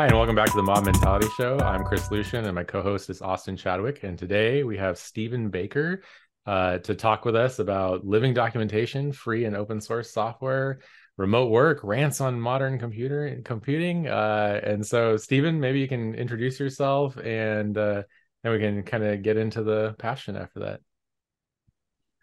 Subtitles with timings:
[0.00, 1.58] Hi, and welcome back to the Mob Mentality Show.
[1.58, 4.02] I'm Chris Lucian, and my co host is Austin Chadwick.
[4.02, 6.02] And today we have Steven Baker
[6.46, 10.80] uh, to talk with us about living documentation, free and open source software,
[11.18, 14.08] remote work, rants on modern computer computing.
[14.08, 18.02] Uh, and so, Steven, maybe you can introduce yourself and uh,
[18.42, 20.80] we can kind of get into the passion after that.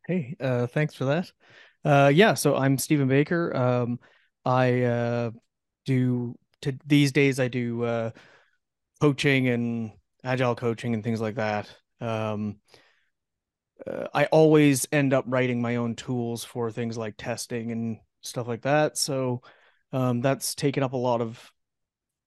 [0.08, 1.32] Hey, uh, thanks for that.
[1.86, 3.56] Uh, yeah, so I'm Steven Baker.
[3.56, 4.00] Um,
[4.44, 5.32] I uh,
[5.86, 8.12] do to these days I do uh,
[9.02, 9.92] coaching and
[10.24, 11.70] agile coaching and things like that.
[12.02, 12.58] Um,
[13.86, 18.48] uh, I always end up writing my own tools for things like testing and stuff
[18.48, 18.98] like that.
[18.98, 19.42] So
[19.92, 21.52] um, that's taken up a lot of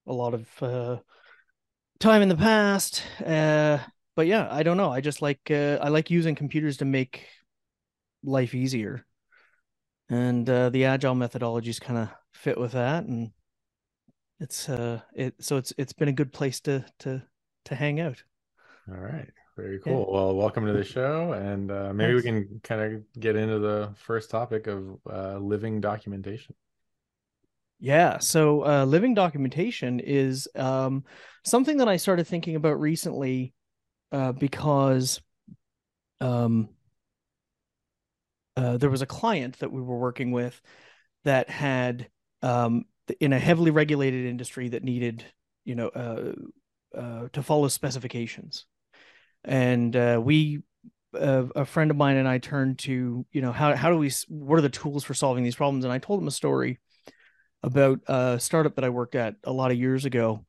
[0.07, 0.97] a lot of uh,
[1.99, 3.03] time in the past.
[3.25, 3.79] Uh,
[4.17, 4.91] but yeah, I don't know.
[4.91, 7.27] I just like uh, I like using computers to make
[8.23, 9.07] life easier,
[10.09, 13.05] and uh, the agile methodologies kind of fit with that.
[13.05, 13.33] And
[14.41, 17.23] it's uh it so it's it's been a good place to to
[17.67, 18.23] to hang out.
[18.89, 19.29] All right.
[19.57, 20.07] Very cool.
[20.09, 20.15] Yeah.
[20.15, 22.25] well welcome to the show and uh, maybe Thanks.
[22.25, 26.55] we can kind of get into the first topic of uh, living documentation.
[27.79, 28.19] Yeah.
[28.19, 31.05] So uh, living documentation is um,
[31.45, 33.53] something that i started thinking about recently
[34.13, 35.21] uh, because
[36.21, 36.69] um,
[38.57, 40.61] uh, there was a client that we were working with
[41.25, 42.09] that had
[42.43, 42.85] um,
[43.21, 45.25] in a heavily regulated industry that needed,
[45.65, 46.33] you know, uh,
[46.97, 48.67] uh, to follow specifications.
[49.45, 50.63] And uh, we,
[51.19, 54.11] uh, a friend of mine and I turned to, you know, how how do we,
[54.29, 55.85] what are the tools for solving these problems?
[55.85, 56.79] And I told him a story
[57.63, 60.45] about a startup that I worked at a lot of years ago,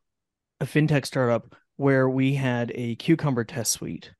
[0.60, 4.12] a fintech startup where we had a cucumber test suite,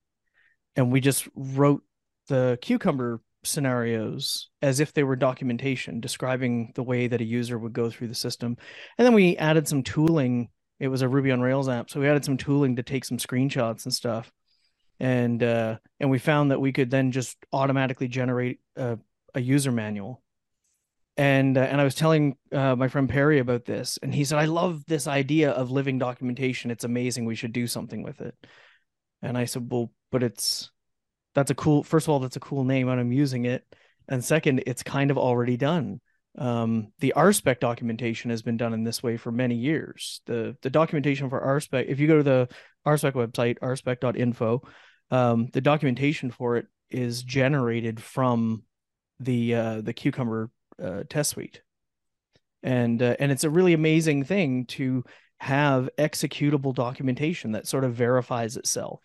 [0.76, 1.84] and we just wrote
[2.28, 7.74] the cucumber scenarios as if they were documentation describing the way that a user would
[7.74, 8.58] go through the system.
[8.98, 10.50] And then we added some tooling.
[10.80, 11.90] It was a Ruby on Rails app.
[11.90, 14.32] So we added some tooling to take some screenshots and stuff.
[15.00, 19.00] And uh, and we found that we could then just automatically generate a,
[19.34, 20.22] a user manual.
[21.18, 24.38] And uh, and I was telling uh, my friend Perry about this, and he said,
[24.38, 26.72] "I love this idea of living documentation.
[26.72, 27.26] It's amazing.
[27.26, 28.36] We should do something with it."
[29.22, 30.72] And I said, "Well, but it's
[31.34, 33.64] that's a cool first of all that's a cool name and i'm using it.
[34.08, 36.02] And second it's kind of already done.
[36.38, 40.22] Um, the rspec documentation has been done in this way for many years.
[40.26, 42.50] The the documentation for rspec if you go to the
[42.86, 44.62] rspec website rspec.info
[45.12, 48.64] um, the documentation for it is generated from
[49.20, 50.50] the uh, the cucumber
[50.82, 51.62] uh, test suite.
[52.64, 55.04] And uh, and it's a really amazing thing to
[55.38, 59.02] have executable documentation that sort of verifies itself.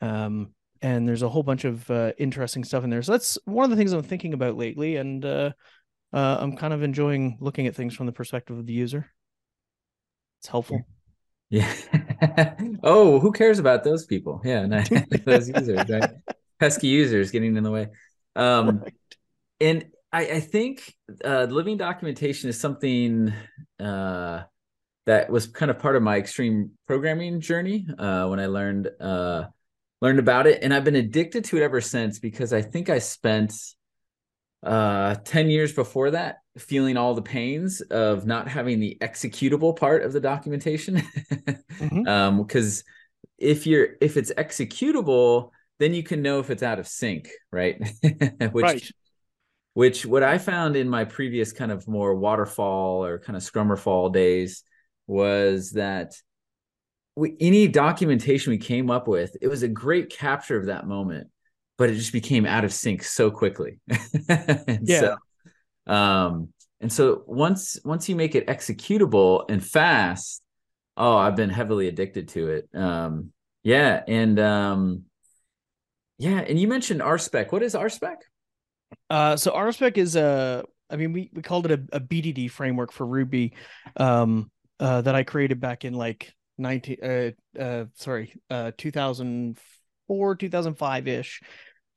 [0.00, 3.02] Um, and there's a whole bunch of uh, interesting stuff in there.
[3.02, 5.52] So that's one of the things I'm thinking about lately, and uh,
[6.12, 9.10] uh, I'm kind of enjoying looking at things from the perspective of the user.
[10.40, 10.82] It's helpful.
[11.50, 11.72] Yeah.
[12.82, 14.40] oh, who cares about those people?
[14.44, 14.88] Yeah, nice.
[15.24, 16.10] those users, right?
[16.58, 17.88] Pesky users getting in the way.
[18.34, 18.94] Um, right.
[19.60, 20.94] And I, I think
[21.24, 23.32] uh, living documentation is something
[23.78, 24.42] uh,
[25.06, 29.44] that was kind of part of my extreme programming journey uh, when I learned uh,
[30.02, 32.98] learned about it and I've been addicted to it ever since because I think I
[32.98, 33.54] spent
[34.64, 40.02] uh 10 years before that feeling all the pains of not having the executable part
[40.02, 42.06] of the documentation mm-hmm.
[42.06, 42.84] um because
[43.38, 47.80] if you're if it's executable then you can know if it's out of sync right
[48.52, 48.90] which right.
[49.74, 54.12] which what i found in my previous kind of more waterfall or kind of scrummerfall
[54.12, 54.62] days
[55.08, 56.14] was that
[57.16, 61.28] we, any documentation we came up with, it was a great capture of that moment,
[61.78, 63.80] but it just became out of sync so quickly.
[64.28, 65.00] yeah.
[65.00, 65.16] So,
[65.86, 66.48] um,
[66.80, 70.42] and so once once you make it executable and fast,
[70.96, 72.68] oh, I've been heavily addicted to it.
[72.74, 75.04] Um, yeah, and um,
[76.18, 77.52] yeah, and you mentioned RSpec.
[77.52, 78.16] What is RSpec?
[79.08, 82.90] Uh, so RSpec is a, I mean, we we called it a, a BDD framework
[82.90, 83.54] for Ruby,
[83.96, 84.50] um,
[84.80, 87.30] uh, that I created back in like 19 uh,
[87.60, 91.42] uh sorry uh 2004 2005 ish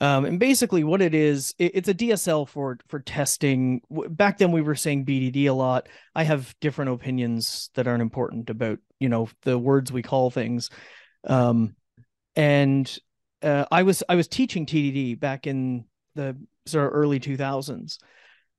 [0.02, 3.82] um and basically what it is it, it's a dsl for for testing.
[3.90, 5.88] Back then we were saying bdd a lot.
[6.14, 10.70] I have different opinions that aren't important about you know the words we call things.
[11.24, 11.76] Um
[12.36, 12.98] and
[13.42, 15.86] uh, i was i was teaching tdd back in
[16.16, 16.36] the
[16.66, 17.98] sort of early 2000s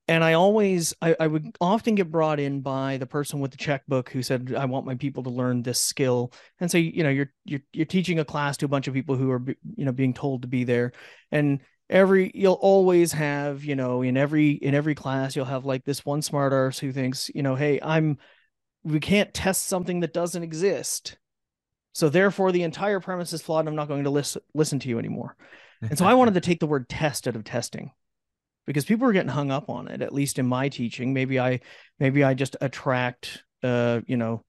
[0.09, 3.57] and I always I, I would often get brought in by the person with the
[3.57, 7.11] checkbook who said I want my people to learn this skill and so you know
[7.11, 9.43] you're you're you're teaching a class to a bunch of people who are
[9.77, 10.93] you know being told to be there
[11.31, 15.85] and every you'll always have you know in every in every class you'll have like
[15.85, 18.19] this one smart arse who thinks you know hey I'm
[18.87, 21.19] we can't test something that doesn't exist.
[21.93, 23.61] So therefore, the entire premise is flawed.
[23.61, 25.37] And I'm not going to listen listen to you anymore.
[25.83, 27.91] And so I wanted to take the word test out of testing
[28.67, 30.03] because people were getting hung up on it.
[30.03, 31.61] At least in my teaching, maybe I
[31.99, 34.45] maybe I just attract uh you know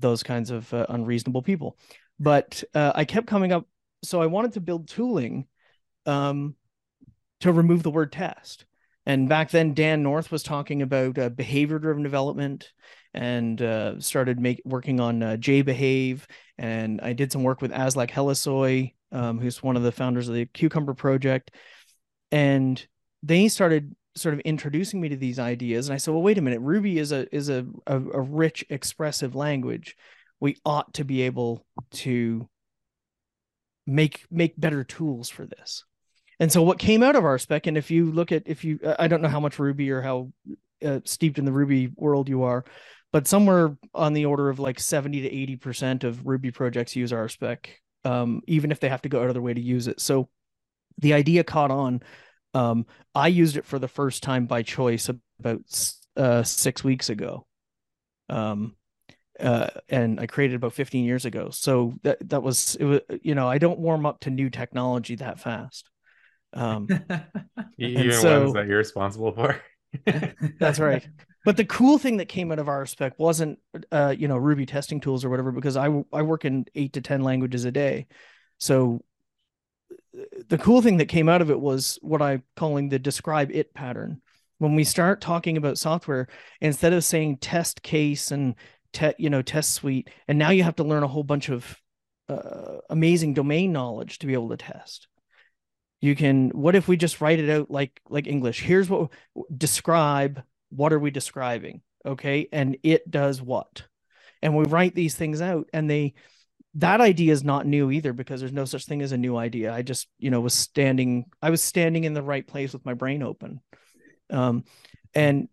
[0.00, 1.76] those kinds of uh, unreasonable people.
[2.20, 3.66] But uh, I kept coming up.
[4.04, 5.46] So I wanted to build tooling
[6.06, 6.54] um,
[7.40, 8.64] to remove the word test.
[9.06, 12.72] And back then, Dan North was talking about uh, behavior driven development
[13.14, 16.20] and uh, started make, working on uh, JBehave.
[16.58, 20.34] And I did some work with Aslak Hellesøy, um, who's one of the founders of
[20.34, 21.52] the Cucumber Project.
[22.30, 22.86] And
[23.22, 25.88] they started sort of introducing me to these ideas.
[25.88, 28.64] And I said, well, wait a minute, Ruby is a is a, a, a rich,
[28.68, 29.96] expressive language.
[30.40, 32.48] We ought to be able to
[33.86, 35.84] make make better tools for this.
[36.40, 39.08] And so what came out of RSpec, and if you look at if you I
[39.08, 40.32] don't know how much Ruby or how
[40.84, 42.64] uh, steeped in the Ruby world you are,
[43.12, 47.10] but somewhere on the order of like 70 to 80 percent of Ruby projects use
[47.10, 47.66] RSpec,
[48.04, 50.00] um, even if they have to go out of their way to use it.
[50.00, 50.28] So
[50.98, 52.02] the idea caught on.
[52.54, 55.60] Um, I used it for the first time by choice about
[56.16, 57.46] uh, six weeks ago.
[58.28, 58.76] Um,
[59.38, 61.50] uh, and I created about 15 years ago.
[61.50, 65.14] So that that was it was you know I don't warm up to new technology
[65.16, 65.88] that fast.
[66.52, 66.88] Um,
[67.78, 69.60] even so, ones that you're responsible for.
[70.58, 71.06] that's right.
[71.44, 73.58] But the cool thing that came out of our RSpec wasn't
[73.92, 77.00] uh, you know Ruby testing tools or whatever because I I work in eight to
[77.00, 78.06] ten languages a day,
[78.58, 79.02] so
[80.48, 83.74] the cool thing that came out of it was what I'm calling the describe it
[83.74, 84.20] pattern.
[84.58, 86.28] When we start talking about software,
[86.60, 88.56] instead of saying test case and
[88.92, 91.78] te- you know test suite and now you have to learn a whole bunch of
[92.28, 95.08] uh, amazing domain knowledge to be able to test.
[96.00, 98.62] You can what if we just write it out like like english?
[98.62, 99.10] Here's what
[99.56, 101.82] describe what are we describing?
[102.06, 103.84] Okay and it does what?
[104.42, 106.14] And we write these things out and they
[106.74, 109.72] that idea is not new either because there's no such thing as a new idea
[109.72, 112.94] i just you know was standing i was standing in the right place with my
[112.94, 113.60] brain open
[114.30, 114.64] um,
[115.14, 115.48] and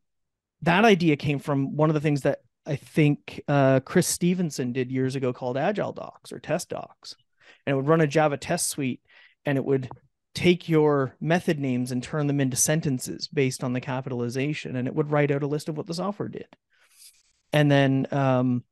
[0.61, 4.91] that idea came from one of the things that I think uh, Chris Stevenson did
[4.91, 7.15] years ago called AgileDox or TestDox.
[7.65, 9.01] And it would run a Java test suite
[9.45, 9.89] and it would
[10.33, 14.75] take your method names and turn them into sentences based on the capitalization.
[14.75, 16.47] And it would write out a list of what the software did.
[17.53, 18.63] And then, um,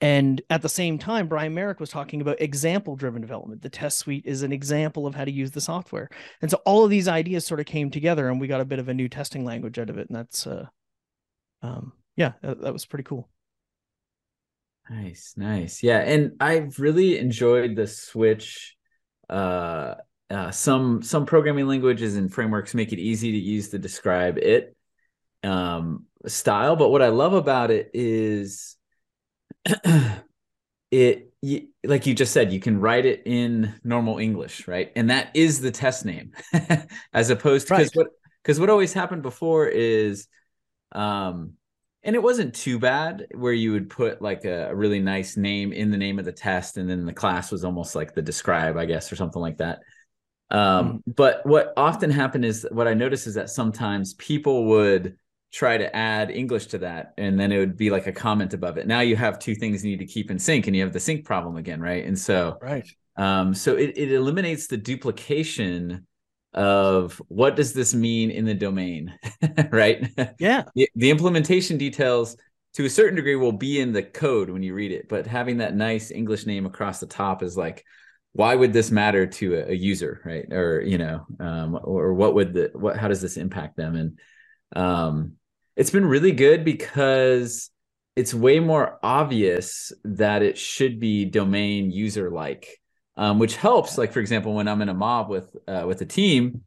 [0.00, 3.60] and at the same time, Brian Marick was talking about example driven development.
[3.60, 6.08] The test suite is an example of how to use the software.
[6.40, 8.78] And so all of these ideas sort of came together and we got a bit
[8.78, 10.08] of a new testing language out of it.
[10.08, 10.66] And that's, uh,
[11.62, 13.28] um, yeah, that, that was pretty cool.
[14.88, 15.82] Nice, nice.
[15.82, 18.76] Yeah, and I've really enjoyed the switch.
[19.28, 19.94] Uh,
[20.30, 24.76] uh, some some programming languages and frameworks make it easy to use to describe it
[25.44, 28.76] um, style, but what I love about it is
[30.90, 34.92] it you, like you just said, you can write it in normal English, right?
[34.94, 36.32] And that is the test name,
[37.14, 38.04] as opposed to because right.
[38.04, 38.08] what
[38.42, 40.26] because what always happened before is
[40.92, 41.54] um
[42.02, 45.72] and it wasn't too bad where you would put like a, a, really nice name
[45.72, 48.76] in the name of the test and then the class was almost like the describe
[48.76, 49.80] i guess or something like that
[50.50, 51.14] um, mm.
[51.14, 55.16] but what often happened is what i noticed is that sometimes people would
[55.52, 58.76] try to add english to that and then it would be like a comment above
[58.78, 58.86] it.
[58.86, 61.00] Now you have two things you need to keep in sync and you have the
[61.00, 62.04] sync problem again right?
[62.04, 62.88] And so right.
[63.16, 66.06] um, so it, it eliminates the duplication
[66.52, 69.12] of what does this mean in the domain
[69.70, 70.08] right?
[70.38, 70.64] Yeah.
[70.74, 72.36] The, the, implementation details
[72.74, 75.58] to a certain degree will be in the code when you read it but having
[75.58, 77.84] that nice english name across the top is like
[78.32, 80.52] why would this matter to a, a user right?
[80.52, 83.96] Or you know um, or what would the what how does this impact them?
[83.96, 84.18] And
[84.76, 85.32] um,
[85.80, 87.70] it's been really good because
[88.14, 92.78] it's way more obvious that it should be domain user like
[93.16, 93.96] um, which helps.
[93.96, 96.64] Like for example, when I'm in a mob with uh, with a team,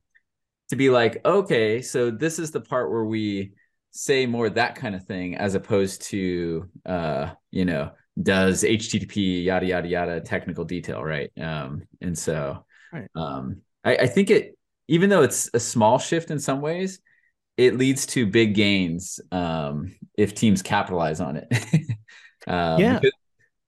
[0.69, 3.53] to be like, okay, so this is the part where we
[3.91, 9.67] say more that kind of thing, as opposed to uh, you know, does HTTP yada
[9.67, 11.29] yada yada technical detail, right?
[11.39, 13.09] Um, and so right.
[13.15, 16.99] um, I, I think it, even though it's a small shift in some ways,
[17.57, 21.47] it leads to big gains um, if teams capitalize on it.
[22.47, 22.99] um, yeah,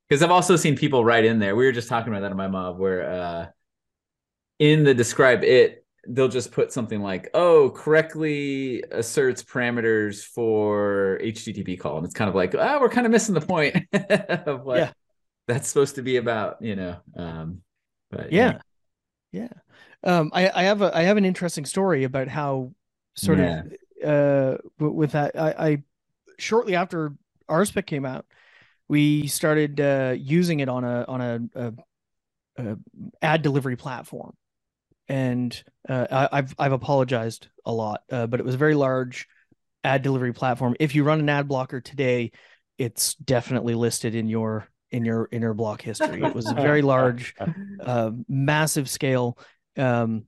[0.10, 1.56] because, I've also seen people write in there.
[1.56, 3.46] We were just talking about that in my mob, where uh,
[4.60, 11.80] in the describe it, they'll just put something like, "Oh, correctly asserts parameters for HTTP
[11.80, 14.64] call," and it's kind of like, "Ah, oh, we're kind of missing the point of
[14.64, 14.92] what yeah.
[15.48, 16.98] that's supposed to be about," you know.
[17.16, 17.62] Um,
[18.10, 18.60] but yeah,
[19.32, 19.42] yeah.
[20.04, 20.18] yeah.
[20.18, 22.72] Um, I, I have a I have an interesting story about how
[23.16, 23.64] sort yeah.
[23.64, 25.84] of uh with that I, I
[26.38, 27.14] shortly after
[27.50, 28.26] RSpec came out,
[28.88, 31.74] we started uh, using it on a on a, a,
[32.58, 32.78] a
[33.22, 34.36] ad delivery platform,
[35.08, 39.28] and uh, I, have I've apologized a lot, uh, but it was a very large
[39.84, 40.76] ad delivery platform.
[40.80, 42.32] If you run an ad blocker today,
[42.78, 46.22] it's definitely listed in your in your in your block history.
[46.22, 47.36] It was a very large,
[47.84, 49.38] uh, massive scale.
[49.78, 50.26] Um,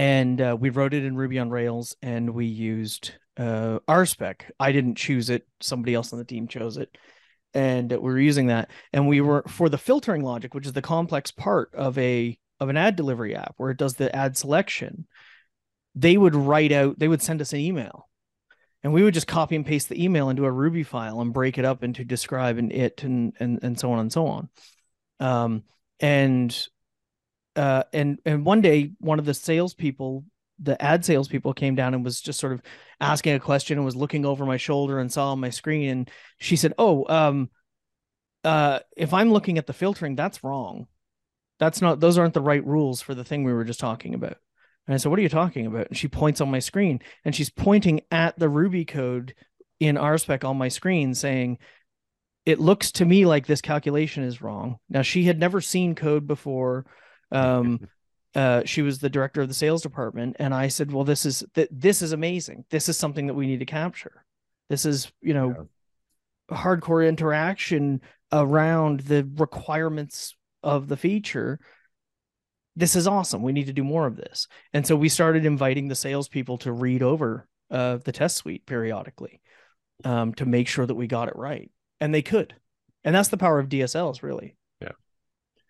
[0.00, 4.44] and uh, we wrote it in Ruby on Rails, and we used uh, RSpec.
[4.58, 6.96] I didn't choose it; somebody else on the team chose it,
[7.52, 8.70] and we were using that.
[8.94, 12.70] And we were for the filtering logic, which is the complex part of a of
[12.70, 15.06] an ad delivery app, where it does the ad selection.
[15.94, 16.98] They would write out.
[16.98, 18.08] They would send us an email,
[18.82, 21.58] and we would just copy and paste the email into a Ruby file and break
[21.58, 24.48] it up into describe and it and and and so on and so on.
[25.20, 25.64] Um,
[26.00, 26.68] and
[27.56, 30.24] uh, and and one day one of the salespeople,
[30.58, 32.62] the ad salespeople, came down and was just sort of
[33.00, 36.10] asking a question and was looking over my shoulder and saw on my screen, and
[36.38, 37.50] she said, "Oh, um,
[38.44, 40.86] uh, if I'm looking at the filtering, that's wrong.
[41.58, 44.36] That's not; those aren't the right rules for the thing we were just talking about."
[44.90, 45.86] And I said, What are you talking about?
[45.86, 49.34] And she points on my screen and she's pointing at the Ruby code
[49.78, 51.58] in RSpec on my screen saying,
[52.44, 54.78] It looks to me like this calculation is wrong.
[54.88, 56.86] Now, she had never seen code before.
[57.30, 57.88] Um,
[58.34, 60.36] uh, she was the director of the sales department.
[60.38, 62.64] And I said, Well, this is th- this is amazing.
[62.70, 64.24] This is something that we need to capture.
[64.68, 65.68] This is, you know,
[66.50, 66.56] yeah.
[66.56, 68.00] hardcore interaction
[68.32, 71.58] around the requirements of the feature
[72.76, 73.42] this is awesome.
[73.42, 74.46] We need to do more of this.
[74.72, 79.40] And so we started inviting the salespeople to read over uh, the test suite periodically
[80.04, 81.70] um, to make sure that we got it right.
[82.00, 82.54] And they could.
[83.04, 84.56] And that's the power of DSLs, really.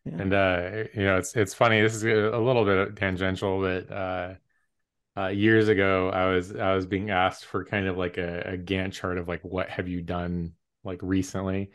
[0.04, 0.12] Yeah.
[0.18, 1.80] And, uh, you know, it's, it's funny.
[1.80, 4.34] This is a little bit tangential, but, uh,
[5.16, 8.58] uh, years ago, I was I was being asked for kind of like a, a
[8.58, 10.52] Gantt chart of like what have you done
[10.84, 11.72] like recently,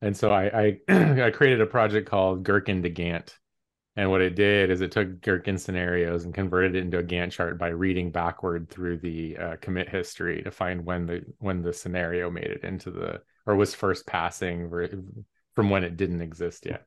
[0.00, 3.38] and so I I, I created a project called Gherkin to Gantt,
[3.96, 7.32] and what it did is it took Gherkin scenarios and converted it into a Gantt
[7.32, 11.72] chart by reading backward through the uh, commit history to find when the when the
[11.72, 14.70] scenario made it into the or was first passing
[15.54, 16.86] from when it didn't exist yet.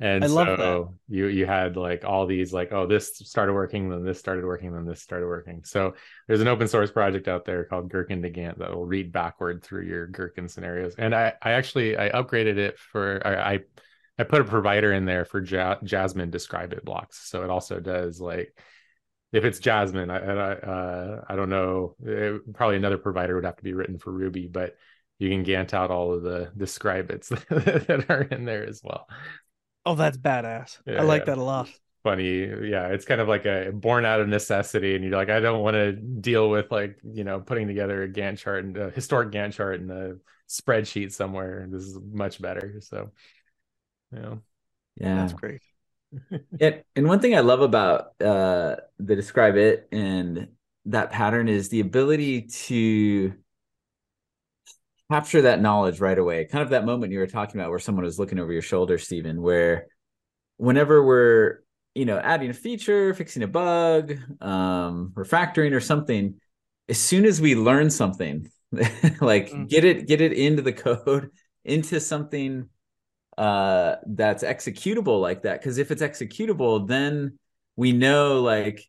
[0.00, 4.18] And so you you had like all these like oh this started working then this
[4.18, 5.62] started working then this started working.
[5.64, 5.94] So
[6.26, 9.62] there's an open source project out there called Gherkin to Gantt that will read backward
[9.62, 10.96] through your Gherkin scenarios.
[10.98, 13.60] And I I actually I upgraded it for I, I
[14.18, 17.28] I put a provider in there for ja- Jasmine describe it blocks.
[17.28, 18.52] So it also does like
[19.32, 21.94] if it's Jasmine, I I, uh, I don't know.
[22.04, 24.76] It, probably another provider would have to be written for Ruby, but
[25.18, 29.08] you can Gantt out all of the describe it's that are in there as well.
[29.86, 30.78] Oh, that's badass.
[30.86, 31.34] Yeah, I like yeah.
[31.34, 31.68] that a lot.
[32.02, 32.88] Funny, yeah.
[32.88, 35.74] It's kind of like a born out of necessity, and you're like, I don't want
[35.74, 39.54] to deal with like you know putting together a Gantt chart and a historic Gantt
[39.54, 40.14] chart in a
[40.48, 41.66] spreadsheet somewhere.
[41.70, 42.80] This is much better.
[42.80, 43.10] So
[44.12, 44.34] yeah.
[44.96, 45.14] Yeah.
[45.16, 45.60] That's great.
[46.58, 46.78] yeah.
[46.94, 50.48] And one thing I love about uh the describe it and
[50.86, 53.34] that pattern is the ability to
[55.10, 56.44] capture that knowledge right away.
[56.46, 58.98] Kind of that moment you were talking about where someone was looking over your shoulder,
[58.98, 59.86] Steven, where
[60.56, 61.60] whenever we're,
[61.94, 66.40] you know, adding a feature, fixing a bug, um, refactoring or something,
[66.88, 69.66] as soon as we learn something, like mm-hmm.
[69.66, 71.30] get it, get it into the code,
[71.64, 72.68] into something
[73.36, 77.36] uh that's executable like that because if it's executable then
[77.74, 78.80] we know like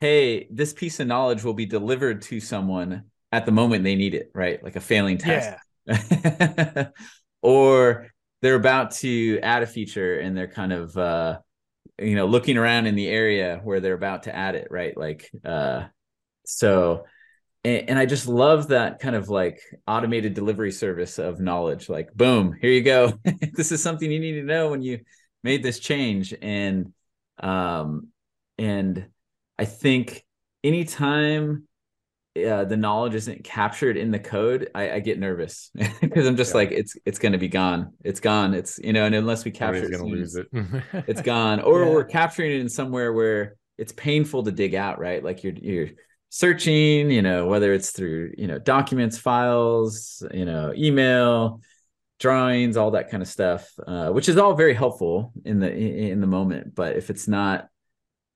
[0.00, 4.14] hey this piece of knowledge will be delivered to someone at the moment they need
[4.14, 5.56] it right like a failing test
[5.86, 6.88] yeah.
[7.42, 8.08] or
[8.40, 11.38] they're about to add a feature and they're kind of uh
[11.98, 15.30] you know looking around in the area where they're about to add it right like
[15.44, 15.84] uh
[16.44, 17.04] so
[17.64, 21.88] and, and I just love that kind of like automated delivery service of knowledge.
[21.88, 23.12] Like, boom, here you go.
[23.52, 25.00] this is something you need to know when you
[25.42, 26.34] made this change.
[26.40, 26.92] And
[27.38, 28.08] um,
[28.58, 29.08] and
[29.58, 30.24] I think
[30.64, 31.67] anytime
[32.46, 36.52] uh, the knowledge isn't captured in the code, I, I get nervous because I'm just
[36.52, 36.58] yeah.
[36.58, 37.92] like, it's it's going to be gone.
[38.04, 38.54] It's gone.
[38.54, 40.46] It's you know, and unless we capture it, going to lose it.
[41.06, 41.60] it's gone.
[41.60, 41.90] Or yeah.
[41.90, 44.98] we're capturing it in somewhere where it's painful to dig out.
[44.98, 45.88] Right, like you're you're
[46.30, 51.60] searching, you know, whether it's through, you know, documents, files, you know, email,
[52.18, 56.20] drawings, all that kind of stuff, uh, which is all very helpful in the in
[56.20, 56.74] the moment.
[56.74, 57.68] But if it's not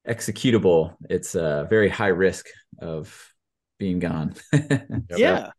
[0.07, 2.47] executable, it's a very high risk
[2.79, 3.32] of
[3.83, 4.35] being gone.
[5.17, 5.51] yeah.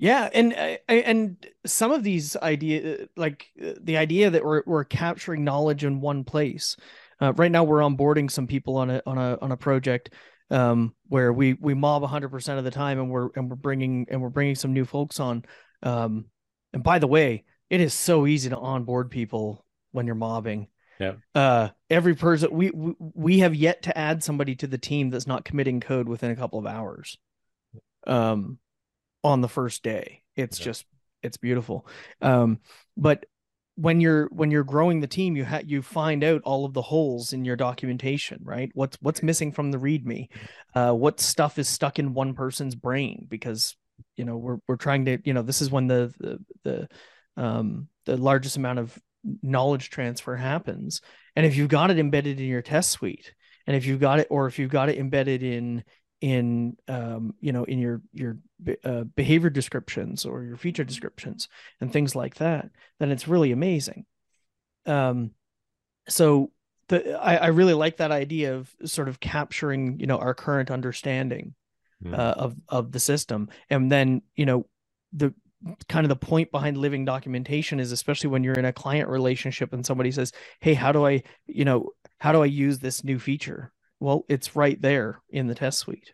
[0.00, 5.42] Yeah, and uh, and some of these idea, like the idea that we're we're capturing
[5.42, 6.76] knowledge in one place.
[7.20, 10.10] Uh, right now, we're onboarding some people on a on a on a project
[10.50, 14.22] um, where we we mob 100% of the time and we're and we're bringing and
[14.22, 15.44] we're bringing some new folks on
[15.82, 16.26] um,
[16.72, 20.68] And by the way, it is so easy to onboard people when you're mobbing.
[21.00, 21.14] Yeah.
[21.34, 25.26] Uh, every person we, we we have yet to add somebody to the team that's
[25.26, 27.18] not committing code within a couple of hours.
[28.08, 28.58] Um,
[29.24, 30.64] on the first day, it's Yeah.
[30.66, 30.86] just
[31.22, 31.86] it's beautiful.
[32.22, 32.60] Um,
[32.96, 33.26] but
[33.74, 36.82] when you're when you're growing the team, you ha- you find out all of the
[36.82, 38.70] holes in your documentation, right?
[38.74, 40.28] What's what's missing from the README?
[40.74, 43.76] Uh, what stuff is stuck in one person's brain because
[44.16, 46.88] you know we're we're trying to you know this is when the the the
[47.42, 48.98] um the largest amount of
[49.42, 51.00] knowledge transfer happens
[51.34, 53.34] and if you've got it embedded in your test suite
[53.66, 55.82] and if you've got it or if you've got it embedded in
[56.20, 58.38] in um you know in your your
[58.84, 61.48] uh, behavior descriptions or your feature descriptions
[61.80, 64.04] and things like that then it's really amazing.
[64.86, 65.32] Um
[66.08, 66.50] so
[66.88, 70.70] the I, I really like that idea of sort of capturing you know our current
[70.70, 71.54] understanding
[72.04, 72.16] Mm.
[72.16, 73.48] uh, of of the system.
[73.70, 74.66] And then you know
[75.12, 75.34] the
[75.88, 79.72] kind of the point behind living documentation is especially when you're in a client relationship
[79.72, 83.18] and somebody says hey how do i you know how do i use this new
[83.18, 86.12] feature well it's right there in the test suite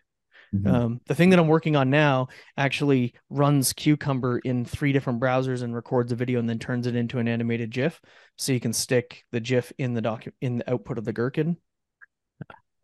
[0.53, 0.71] Mhm.
[0.71, 5.63] um, the thing that i'm working on now actually runs cucumber in three different browsers
[5.63, 7.99] and records a video and then turns it into an animated gif
[8.37, 11.57] so you can stick the gif in the docu in the output of the gherkin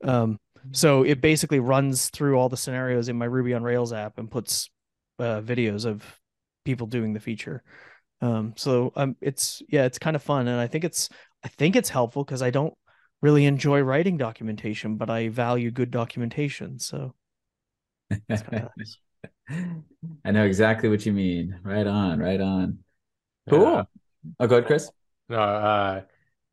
[0.04, 0.40] um,
[0.72, 4.30] so it basically runs through all the scenarios in my Ruby on Rails app and
[4.30, 4.70] puts
[5.20, 6.04] uh, videos of
[6.66, 7.64] people doing the feature.
[8.22, 11.10] Um, so um, it's yeah, it's kind of fun, and I think it's
[11.44, 12.74] I think it's helpful because I don't
[13.22, 16.80] really enjoy writing documentation, but I value good documentation.
[16.80, 17.14] So
[18.10, 18.98] it's kind of nice.
[20.26, 21.60] I know exactly what you mean.
[21.64, 22.80] Right on, right on.
[23.50, 23.62] Cool.
[23.62, 23.84] Yeah.
[24.40, 24.90] Oh, go ahead, Chris.
[25.30, 26.02] No, uh,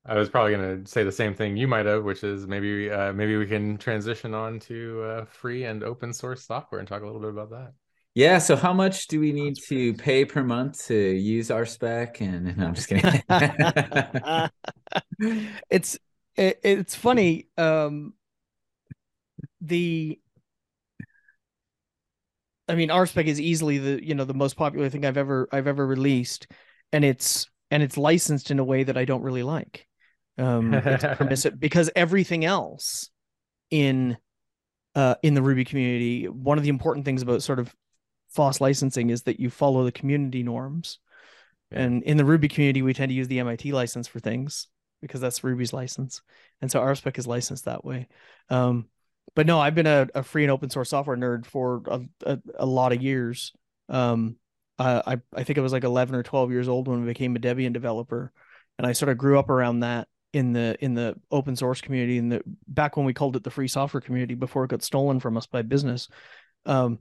[0.04, 2.90] I was probably going to say the same thing you might have, which is maybe
[2.90, 7.02] uh, maybe we can transition on to uh, free and open source software and talk
[7.02, 7.72] a little bit about that.
[8.14, 8.38] Yeah.
[8.38, 12.20] So, how much do we need That's to pay per month to use RSpec?
[12.20, 13.22] And no, I'm just kidding.
[15.70, 15.98] it's
[16.38, 18.14] it, it's funny um
[19.60, 20.18] the
[22.68, 25.66] i mean rspec is easily the you know the most popular thing i've ever i've
[25.66, 26.46] ever released
[26.92, 29.86] and it's and it's licensed in a way that i don't really like.
[30.38, 33.10] Um it's permissive because everything else
[33.70, 34.16] in
[34.94, 37.74] uh in the ruby community one of the important things about sort of
[38.30, 40.98] FOSS licensing is that you follow the community norms.
[41.72, 41.80] Yeah.
[41.80, 44.68] and in the ruby community we tend to use the mit license for things
[45.00, 46.22] because that's ruby's license.
[46.60, 48.08] And so rspec is licensed that way.
[48.50, 48.86] Um
[49.34, 52.38] but no i've been a, a free and open source software nerd for a, a,
[52.60, 53.52] a lot of years.
[53.88, 54.36] Um
[54.80, 57.40] I, I think i was like 11 or 12 years old when i became a
[57.40, 58.32] debian developer.
[58.78, 62.18] And i sort of grew up around that in the in the open source community
[62.18, 65.20] and the back when we called it the free software community before it got stolen
[65.20, 66.08] from us by business.
[66.66, 66.98] Um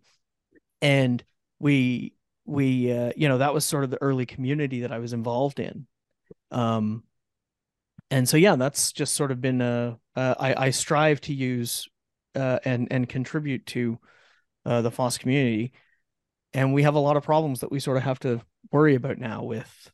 [0.81, 1.23] and
[1.59, 2.13] we
[2.45, 5.59] we uh, you know that was sort of the early community that i was involved
[5.59, 5.87] in.
[6.51, 7.03] Um
[8.09, 11.87] and so yeah that's just sort of been i i strive to use
[12.37, 13.99] uh and and contribute to
[14.65, 15.73] uh the FOSS community.
[16.53, 18.41] And we have a lot of problems that we sort of have to
[18.71, 19.91] worry about now with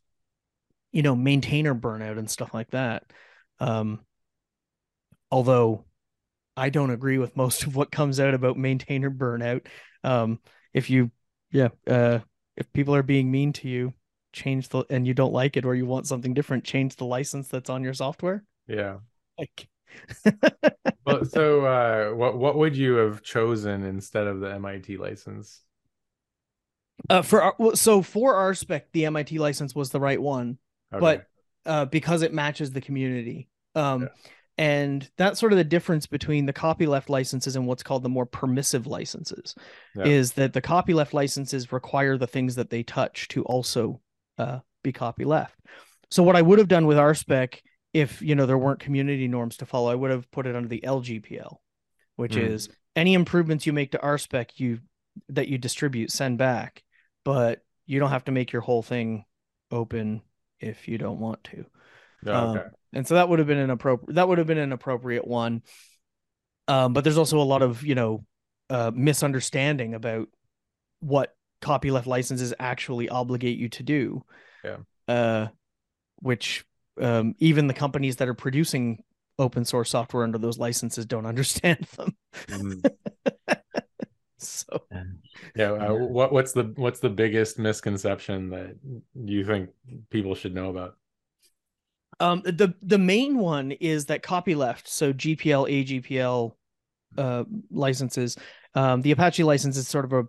[0.91, 3.03] you know maintainer burnout and stuff like that.
[3.59, 4.01] Um
[5.31, 5.85] although
[6.55, 9.65] i don't agree with most of what comes out about maintainer burnout.
[10.03, 10.39] Um
[10.73, 11.11] if you
[11.51, 12.19] yeah uh
[12.57, 13.93] if people are being mean to you
[14.33, 17.47] change the and you don't like it or you want something different change the license
[17.47, 18.99] that's on your software Yeah.
[19.37, 19.67] like
[21.05, 25.63] Well, so uh, what what would you have chosen instead of the MIT license?
[27.09, 30.57] uh for our, so for RSpec the mit license was the right one
[30.93, 30.99] Okay.
[31.01, 31.27] but
[31.65, 34.07] uh because it matches the community um Yeah.
[34.57, 38.25] and that's sort of the difference between the copyleft licenses and what's called the more
[38.25, 39.55] permissive licenses
[39.95, 40.03] Yeah.
[40.05, 43.99] is that the copyleft licenses require the things that they touch to also
[44.37, 45.53] uh, be copyleft
[46.09, 47.59] so what i would have done with RSpec
[47.93, 50.67] if you know there weren't community norms to follow i would have put it under
[50.69, 51.57] the lgpl
[52.15, 52.47] which Mm.
[52.49, 54.79] is any improvements you make to RSpec you
[55.29, 56.83] that you distribute send back
[57.23, 59.25] but you don't have to make your whole thing
[59.71, 60.21] open
[60.59, 61.65] if you don't want to
[62.25, 62.67] Oh, um, okay.
[62.93, 65.61] and so that would have been an appropriate that would have been an appropriate one
[66.67, 68.23] um but there's also a lot of you know
[68.69, 70.29] uh misunderstanding about
[70.99, 74.23] what copyleft licenses actually obligate you to do
[74.63, 74.77] Yeah.
[75.07, 75.47] uh
[76.17, 76.65] which
[77.01, 79.03] um even the companies that are producing
[79.39, 82.15] open source software under those licenses don't understand them
[82.47, 82.83] Mhm.
[84.37, 84.83] so
[85.55, 85.71] Yeah.
[85.71, 88.75] Uh, what what's the what's the biggest misconception that
[89.15, 89.69] you think
[90.09, 90.97] people should know about?
[92.19, 96.53] Um, the the main one is that copyleft, so GPL, AGPL
[97.17, 98.37] uh, licenses.
[98.75, 100.23] Um, the Apache license is sort of a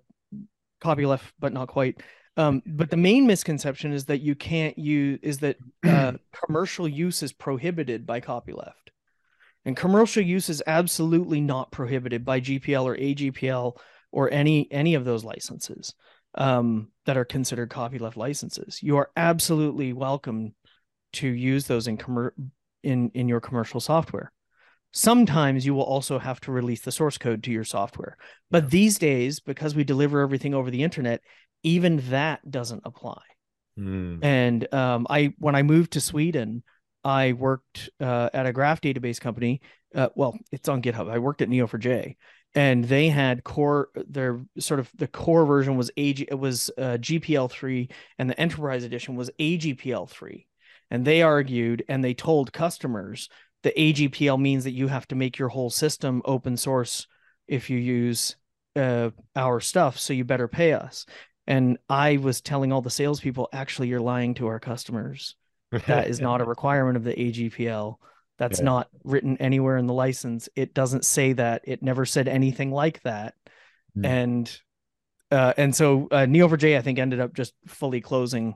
[0.85, 2.03] copyleft, but not quite.
[2.37, 6.13] Um, but the main misconception is that you can't use is that uh,
[6.47, 8.91] commercial use is prohibited by copyleft,
[9.65, 13.77] and commercial use is absolutely not prohibited by GPL or AGPL
[14.13, 15.95] or any any of those licenses
[16.37, 18.83] um, that are considered copyleft licenses.
[18.83, 20.55] You are absolutely welcome
[21.15, 22.33] to use those in commer-
[22.83, 24.33] in in your commercial software.
[24.95, 28.17] Sometimes you will also have to release the source code to your software.
[28.51, 31.21] But these days, because we deliver everything over the internet,
[31.65, 33.21] even that doesn't apply.
[33.79, 34.21] Mm.
[34.23, 36.63] And um, I, when I moved to Sweden,
[37.03, 39.63] I worked uh, at a graph database company.
[39.93, 41.11] Uh, well, it's on GitHub.
[41.11, 42.15] I worked at Neo4j,
[42.55, 43.89] and they had core.
[43.97, 46.23] Their sort of the core version was AG.
[46.23, 50.47] It was uh, GPL three, and the enterprise edition was AGPL three.
[50.91, 53.29] And they argued and they told customers
[53.65, 57.09] the AGPL means that you have to make your whole system open source
[57.49, 58.37] if you use
[58.77, 59.99] uh, our stuff.
[59.99, 61.07] So you better pay us.
[61.47, 65.35] And I was telling all the salespeople, actually, you're lying to our customers.
[65.89, 67.97] That is not a requirement of the AGPL.
[68.39, 68.65] That's Yeah.
[68.65, 70.49] not written anywhere in the license.
[70.55, 71.63] It doesn't say that.
[71.65, 73.35] It never said anything like that.
[73.95, 74.05] Hmm.
[74.05, 74.61] And
[75.33, 78.55] uh, and so uh, Neo4j, I think, ended up just fully closing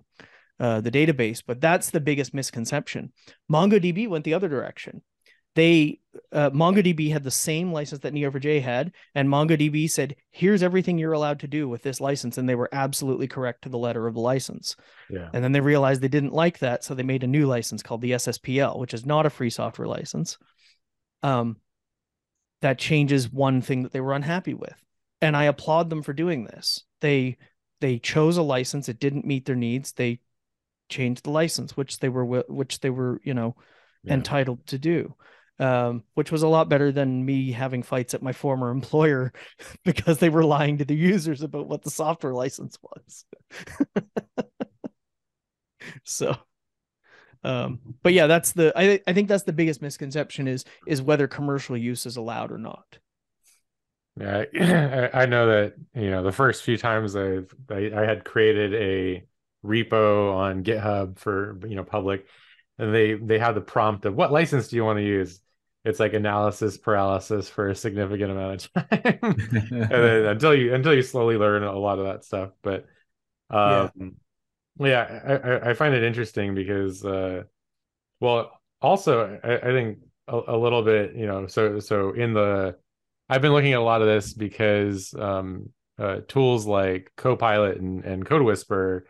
[0.61, 1.43] uh, the database.
[1.47, 3.13] But that's the biggest misconception.
[3.51, 5.03] MongoDB went the other direction.
[5.55, 5.99] They
[6.33, 11.15] uh, MongoDB had the same license that Neo4j had, and MongoDB said, "Here's everything you're
[11.15, 14.15] allowed to do with this license," and they were absolutely correct to the letter of
[14.15, 14.77] the license.
[15.11, 15.31] yeah.
[15.33, 18.03] And then they realized they didn't like that, so they made a new license called
[18.03, 20.39] the SSPL, which is not a free software license.
[21.25, 21.57] Um,
[22.63, 24.81] that changes one thing that they were unhappy with,
[25.21, 26.85] and I applaud them for doing this.
[27.01, 27.37] They
[27.81, 29.93] they chose a license; it didn't meet their needs.
[29.93, 30.21] They
[30.89, 33.57] changed the license, which they were which they were you know
[34.03, 34.15] Yeah.
[34.15, 35.15] entitled to do.
[35.61, 39.33] Um, which was a lot better than me having fights at my former employer
[39.85, 43.25] because they were lying to the users about what the software license was.
[46.05, 46.37] so
[47.45, 51.29] um but yeah that's the I, I think that's the biggest misconception is is whether
[51.29, 52.99] commercial use is allowed or not
[54.19, 58.25] Yeah, I, I know that you know the first few times I've I, I had
[58.25, 59.25] created a
[59.65, 62.27] repo on GitHub for you know public,
[62.79, 65.41] and they they have the prompt of what license do you want to use?
[65.85, 69.19] It's like analysis paralysis for a significant amount of time,
[69.91, 72.51] and then until you until you slowly learn a lot of that stuff.
[72.63, 72.87] But
[73.65, 73.91] Yeah.
[73.97, 74.17] um,
[74.81, 77.45] yeah, I, I I find it interesting because uh,
[78.21, 82.77] well, also I, I think a, a little bit you know so so in the
[83.29, 88.05] I've been looking at a lot of this because um, uh, tools like Copilot and,
[88.05, 89.07] and Code Whisper,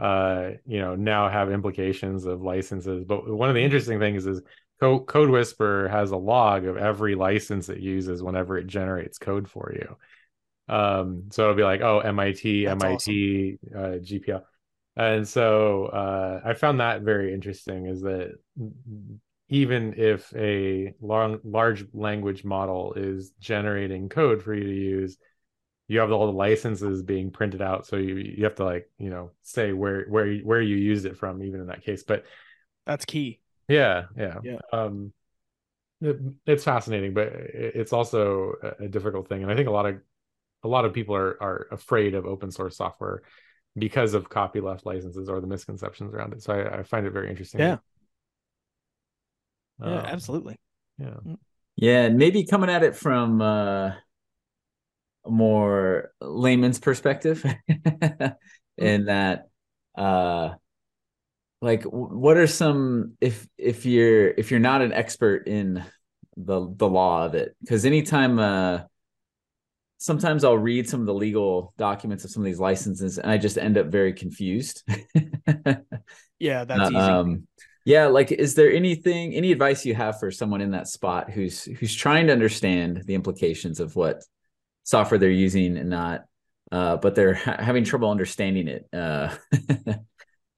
[0.00, 3.04] uh, you know, now have implications of licenses.
[3.04, 4.40] But one of the interesting things is
[4.80, 9.48] Co- Code Whisper has a log of every license it uses whenever it generates code
[9.48, 10.74] for you.
[10.74, 14.42] Um, so it'll be like, oh, MIT, That's MIT, uh, GPL.
[14.96, 18.32] And so uh, I found that very interesting is that
[19.48, 25.18] even if a long, large language model is generating code for you to use,
[25.90, 27.86] you have all the licenses being printed out.
[27.86, 31.04] So you, you have to like, you know, say where, where, you- where you used
[31.04, 32.04] it from, even in that case.
[32.04, 32.24] But
[32.86, 34.38] that's key yeah, yeah.
[34.42, 34.58] Yeah.
[34.72, 35.12] Um,
[36.00, 39.42] it, it's fascinating, but it, it's also a, a difficult thing.
[39.42, 39.96] And I think a lot of,
[40.64, 43.22] a lot of people are, are afraid of open source software
[43.76, 46.42] because of copyleft licenses or the misconceptions around it.
[46.42, 47.60] So I, I find it very interesting.
[47.60, 47.78] Yeah.
[49.84, 50.56] yeah Um, absolutely
[50.98, 51.16] Yeah.
[51.76, 54.02] Yeah, and maybe coming at it from uh, a
[55.26, 57.44] more layman's perspective,
[58.76, 59.48] in that,
[59.96, 60.50] uh,
[61.60, 65.84] like, what are some if if you're if you're not an expert in
[66.36, 67.54] the the law of it?
[67.60, 68.80] Because anytime, uh,
[69.98, 73.36] sometimes I'll read some of the legal documents of some of these licenses, and I
[73.36, 74.82] just end up very confused.
[76.40, 77.46] yeah that's easy um
[77.84, 81.64] yeah like is there anything any advice you have for someone in that spot who's
[81.64, 84.24] who's trying to understand the implications of what
[84.90, 86.24] software they're using and not
[86.72, 89.28] uh but they're ha- having trouble understanding it uh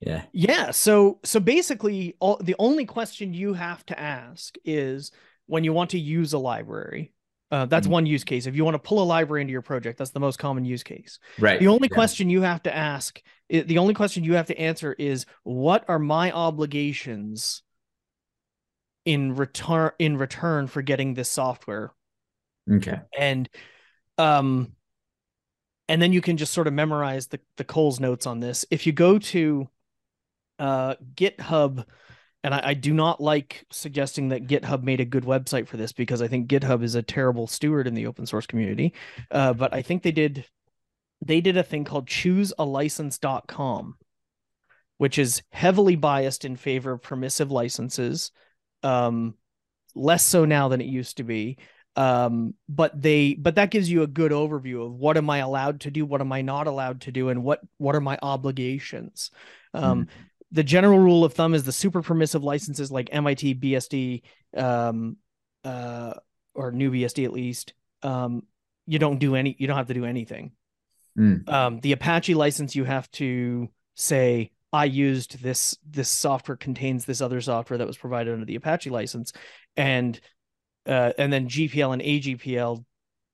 [0.01, 0.71] yeah Yeah.
[0.73, 5.13] So so basically, all the only question you have to ask is
[5.47, 7.13] when you want to use a library.
[7.51, 7.91] Uh, that's Mhm.
[7.91, 8.47] one use case.
[8.47, 10.83] If you want to pull a library into your project, that's the most common use
[10.83, 11.19] case.
[11.39, 11.95] right The only yeah.
[11.95, 15.99] question you have to ask, the only question you have to answer is, what are
[15.99, 17.63] my obligations
[19.05, 21.93] in return in return for getting this software?
[22.71, 23.49] okay and
[24.19, 24.73] um
[25.89, 28.65] and then you can just sort of memorize the the Coles notes on this.
[28.71, 29.69] If you go to
[30.59, 31.85] uh GitHub
[32.45, 35.93] and I, I do not like suggesting that GitHub made a good website for this
[35.93, 38.95] because I think GitHub is a terrible steward in the open source community.
[39.31, 40.45] Uh, but I think they did
[41.25, 43.97] they did a thing called choosealicense.com,
[44.99, 48.33] which is heavily biased in favor of permissive licenses.
[48.83, 49.35] Um,
[49.95, 51.59] less so now than it used to be.
[51.95, 55.81] Um, but they but that gives you a good overview of what am I allowed
[55.83, 59.31] to do, what am I not allowed to do, and what what are my obligations.
[59.75, 60.09] Um, mm
[60.53, 64.23] the general rule of thumb is the super permissive licenses like MIT, BSD,
[64.57, 65.17] um,
[65.65, 66.13] uh,
[66.55, 67.73] or new BSD at least.
[68.03, 68.43] Um,
[68.87, 70.53] you don't do any, you don't have to do anything.
[71.19, 71.49] Mm.
[71.49, 77.23] Um, the Apache license, you have to say, I used this, this software contains this
[77.23, 79.33] other software that was provided under the Apache license.
[79.77, 80.21] And,
[80.87, 82.85] uh, and then GPL and AGPL,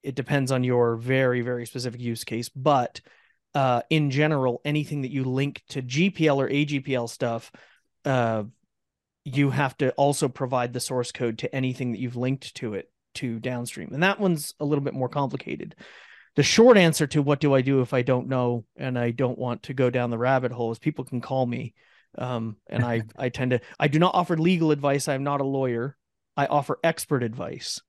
[0.03, 2.49] it depends on your very, very specific use case.
[2.49, 3.01] But
[3.55, 7.51] uh, in general, anything that you link to GPL or AGPL stuff,
[8.05, 8.45] uh,
[9.25, 12.91] you have to also provide the source code to anything that you've linked to it
[13.15, 13.91] to downstream.
[13.93, 15.75] And that one's a little bit more complicated.
[16.37, 19.39] The short answer to what do I do if I don't know and I don't
[19.39, 21.75] want to go down the rabbit hole is people can call me.
[22.17, 25.09] Um, and I, I tend to, I do not offer legal advice.
[25.09, 25.97] I'm not a lawyer.
[26.39, 27.83] I offer expert advice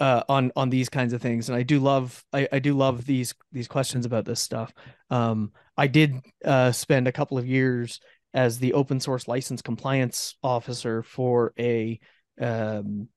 [0.00, 3.06] uh, on on these kinds of things and i do love I, I do love
[3.06, 4.74] these these questions about this stuff
[5.10, 8.00] um, i did uh, spend a couple of years
[8.34, 12.00] as the open source license compliance officer for a
[12.40, 13.08] um,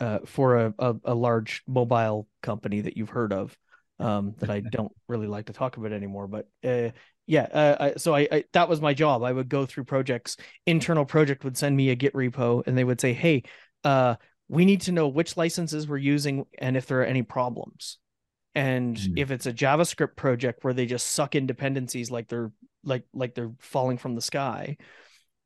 [0.00, 3.56] uh, for a, a, a, large mobile company that you've heard of
[3.98, 6.26] um, that I don't really like to talk about anymore.
[6.26, 6.90] But uh,
[7.26, 9.22] yeah, uh, I, so I, I, that was my job.
[9.22, 10.36] I would go through projects.
[10.66, 13.44] Internal project would send me a Git repo, and they would say, "Hey,
[13.84, 14.16] uh,
[14.48, 17.98] we need to know which licenses we're using and if there are any problems.
[18.54, 19.14] And mm.
[19.16, 22.52] if it's a JavaScript project where they just suck in dependencies like they're
[22.84, 24.76] like like they're falling from the sky,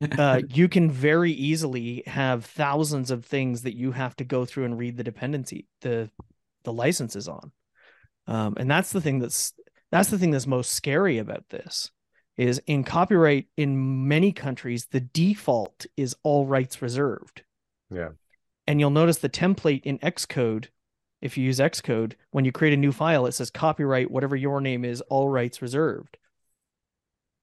[0.19, 4.65] uh, you can very easily have thousands of things that you have to go through
[4.65, 6.11] and read the dependency the
[6.65, 7.53] the licenses on.
[8.27, 9.55] Um, and that's the thing that's
[9.91, 11.91] that's the thing that's most scary about this
[12.37, 17.43] is in copyright in many countries the default is all rights reserved.
[17.91, 18.11] Yeah.
[18.69, 20.67] And you'll notice the template in Xcode,
[21.23, 24.61] if you use Xcode, when you create a new file, it says copyright, whatever your
[24.61, 26.19] name is, all rights reserved.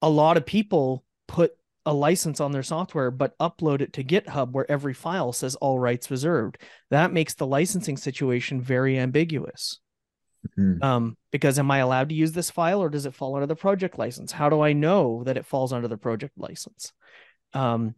[0.00, 1.50] A lot of people put
[1.84, 5.80] a license on their software, but upload it to GitHub where every file says all
[5.80, 6.58] rights reserved.
[6.90, 9.80] That makes the licensing situation very ambiguous.
[10.56, 10.80] Mm-hmm.
[10.80, 13.56] Um, because am I allowed to use this file or does it fall under the
[13.56, 14.30] project license?
[14.30, 16.92] How do I know that it falls under the project license?
[17.52, 17.96] Um,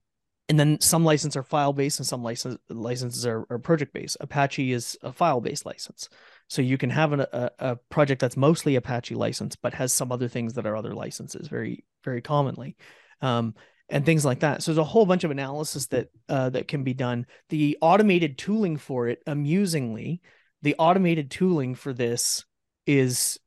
[0.49, 4.17] and then some licenses are file based and some license licenses are, are project based
[4.21, 6.09] apache is a file based license.
[6.49, 10.13] So you can have an, a, a project that's mostly apache license but has some
[10.13, 12.77] other things that are other licenses very very commonly.
[13.21, 13.55] Um,
[13.91, 14.63] and things like that.
[14.63, 17.25] So there's a whole bunch of analysis that uh, that can be done.
[17.49, 20.21] The automated tooling for it amusingly
[20.63, 22.45] the automated tooling for this
[22.87, 23.39] is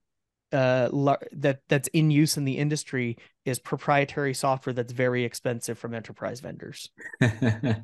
[0.52, 0.90] uh,
[1.34, 6.40] that that's in use in the industry is proprietary software that's very expensive from enterprise
[6.40, 6.90] vendors.
[7.20, 7.82] the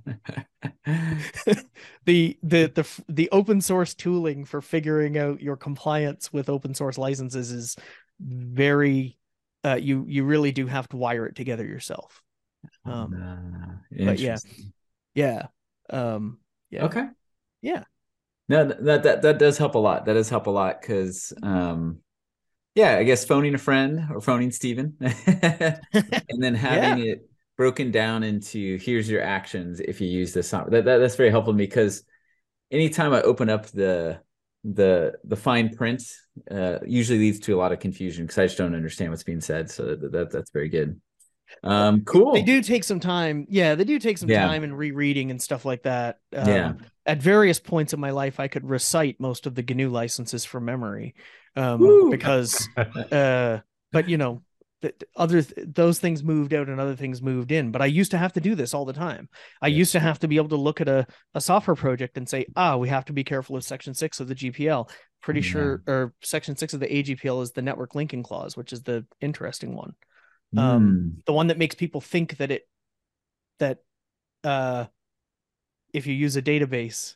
[2.05, 7.51] the the the open source tooling for figuring out your compliance with open source licenses
[7.51, 7.75] is
[8.19, 9.17] very
[9.65, 12.21] uh, you you really do have to wire it together yourself.
[12.85, 14.37] Um, uh, but yeah,
[15.15, 15.47] yeah,
[15.89, 16.39] um,
[16.69, 16.85] yeah.
[16.85, 17.07] Okay.
[17.61, 17.83] Yeah.
[18.49, 20.05] No, that that that does help a lot.
[20.05, 21.99] That does help a lot because um
[22.77, 25.81] yeah, I guess phoning a friend or phoning Steven and
[26.37, 27.13] then having yeah.
[27.13, 30.83] it broken down into here's your actions if you use this software.
[30.83, 32.03] That, that, that's very helpful to me because
[32.69, 34.21] anytime I open up the
[34.63, 36.03] the the fine print
[36.51, 39.41] uh, usually leads to a lot of confusion because I just don't understand what's being
[39.41, 39.71] said.
[39.71, 41.01] So that, that that's very good.
[41.63, 42.33] Um, cool.
[42.33, 43.47] They do take some time.
[43.49, 44.45] Yeah, they do take some yeah.
[44.45, 46.19] time and rereading and stuff like that.
[46.35, 46.73] Um, yeah.
[47.07, 50.65] At various points in my life, I could recite most of the GNU licenses from
[50.65, 51.15] memory
[51.57, 53.59] um, because, uh,
[53.91, 54.41] but you know,
[54.81, 57.71] the, other th- those things moved out and other things moved in.
[57.71, 59.27] But I used to have to do this all the time.
[59.61, 59.77] I yes.
[59.77, 62.45] used to have to be able to look at a, a software project and say,
[62.55, 64.89] ah, we have to be careful of section six of the GPL.
[65.21, 65.47] Pretty yeah.
[65.47, 69.05] sure, or section six of the AGPL is the network linking clause, which is the
[69.19, 69.95] interesting one.
[70.55, 70.59] Mm.
[70.59, 72.67] Um, the one that makes people think that it
[73.59, 73.79] that
[74.43, 74.85] uh,
[75.91, 77.15] if you use a database,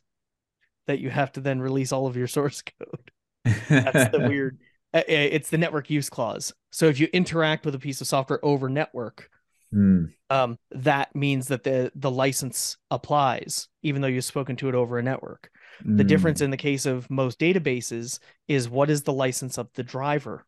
[0.87, 3.10] that you have to then release all of your source code.
[3.45, 4.57] That's the weird.
[4.93, 6.53] It's the network use clause.
[6.71, 9.29] So if you interact with a piece of software over network,
[9.73, 10.11] mm.
[10.29, 14.97] um, that means that the the license applies, even though you've spoken to it over
[14.97, 15.49] a network.
[15.85, 15.97] Mm.
[15.97, 16.45] The difference hmm.
[16.45, 20.45] in the case of most databases is what is the license of the driver,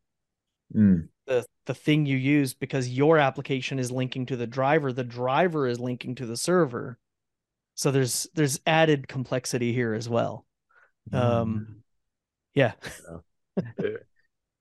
[0.75, 1.07] mm.
[1.25, 5.67] the the thing you use, because your application is linking to the driver, the driver
[5.67, 6.99] is linking to the server.
[7.75, 10.45] So there's there's added complexity here as well.
[11.11, 11.82] Um,
[12.53, 12.73] Yeah.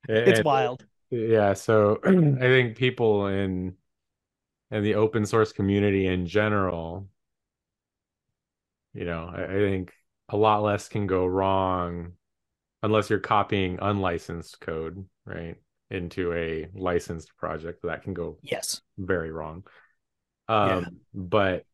[0.07, 0.85] it's And- wild.
[1.09, 3.75] Yeah, so I think people in
[4.71, 7.07] in the open source community in general,
[8.95, 9.93] you know, I, I think
[10.29, 12.13] a lot less can go wrong
[12.81, 15.55] unless you're copying unlicensed code, right,
[15.91, 17.83] into a licensed project.
[17.83, 18.81] That can go Yes.
[18.97, 19.63] very wrong.
[20.49, 20.77] Yeah.
[20.77, 21.65] Um, but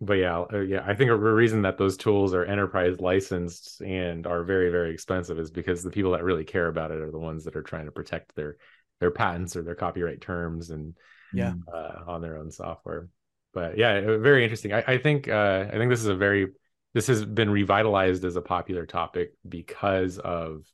[0.00, 4.26] but yeah, uh, yeah, I think a reason that those tools are enterprise licensed and
[4.26, 7.18] are very very expensive is because the people that really care about it are the
[7.18, 8.56] ones that are trying to protect their
[9.00, 10.96] their patents or their copyright terms and
[11.32, 11.54] Yeah.
[11.72, 13.08] uh, on their own software.
[13.52, 14.72] But yeah, uh, very interesting.
[14.72, 16.48] I, I think uh, I think this is a very
[16.92, 20.64] this has been revitalized as a popular topic because of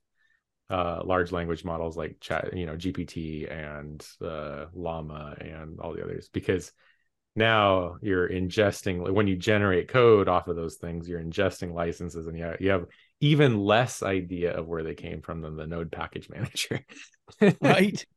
[0.69, 6.03] uh, large language models like chat, you know, GPT and uh, Llama and all the
[6.05, 6.29] others.
[6.29, 6.73] Because
[7.37, 12.37] now you're ingesting when you generate code off of those things, you're ingesting licenses, and
[12.37, 12.87] you have, you have
[13.21, 16.85] even less idea of where they came from than the Node package manager.
[17.61, 18.05] Right.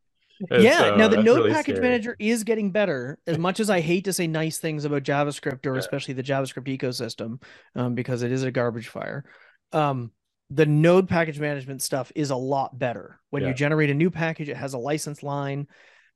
[0.49, 0.79] Yeah.
[0.79, 1.87] so now the Node really package scary.
[1.87, 3.17] manager is getting better.
[3.27, 5.79] As much as I hate to say nice things about JavaScript or Yeah.
[5.79, 7.41] especially the JavaScript ecosystem,
[7.75, 9.23] um, because it is a garbage fire.
[9.71, 10.11] Um,
[10.49, 13.21] the Node package management stuff is a lot better.
[13.29, 13.49] When Yeah.
[13.49, 15.67] you generate a new package, it has a license line.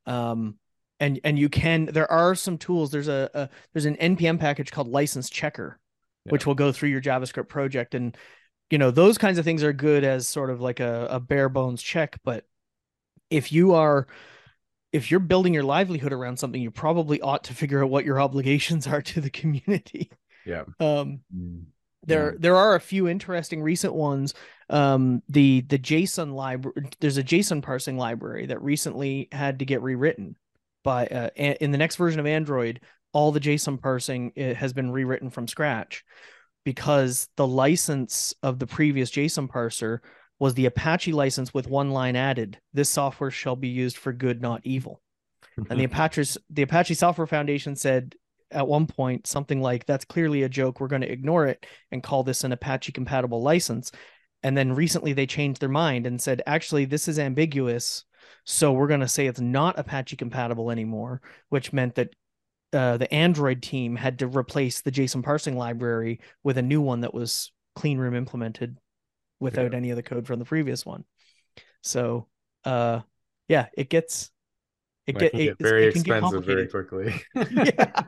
[0.08, 0.58] Um,
[1.00, 2.92] and and you can there are some tools.
[2.92, 5.80] There's a, a there's an npm package called license checker,
[6.32, 7.96] which will go through your JavaScript project.
[7.96, 8.18] And
[8.70, 11.50] you know, those kinds of things are good as sort of like a, a bare
[11.50, 12.20] bones check.
[12.24, 12.46] But
[13.30, 14.08] if you are
[14.94, 18.20] if you're building your livelihood around something, you probably ought to figure out what your
[18.22, 20.10] obligations are to the community.
[20.46, 20.64] Yeah.
[20.80, 21.66] Um, Mm.
[22.06, 22.38] there Yeah.
[22.40, 24.34] there are a few interesting recent ones.
[24.70, 29.82] Um, the the JSON library there's a JSON parsing library that recently had to get
[29.82, 30.36] rewritten
[30.88, 32.80] by uh, in the next version of Android.
[33.12, 36.06] All the JSON parsing uh, has been rewritten from scratch
[36.64, 40.00] because the license of the previous JSON parser
[40.40, 42.60] was the Apache license with one line added.
[42.74, 45.02] This software shall be used for good, not evil.
[45.70, 48.16] And the Apache the Apache Software Foundation said
[48.52, 50.80] at one point something like, "That's clearly a joke.
[50.80, 53.92] We're going to ignore it and call this an Apache compatible license."
[54.42, 58.06] And then recently they changed their mind and said, "Actually, this is ambiguous,
[58.50, 62.16] so we're going to say it's not Apache compatible anymore," which meant that
[62.72, 67.02] uh, the Android team had to replace the JSON parsing library with a new one
[67.02, 68.78] that was clean room implemented
[69.42, 71.04] without any of the code from the previous one.
[71.84, 72.28] So,
[72.64, 73.02] uh,
[73.50, 74.32] yeah, it gets
[75.06, 77.14] it, That get, it, get very it can get expensive very quickly.
[77.36, 78.04] yeah,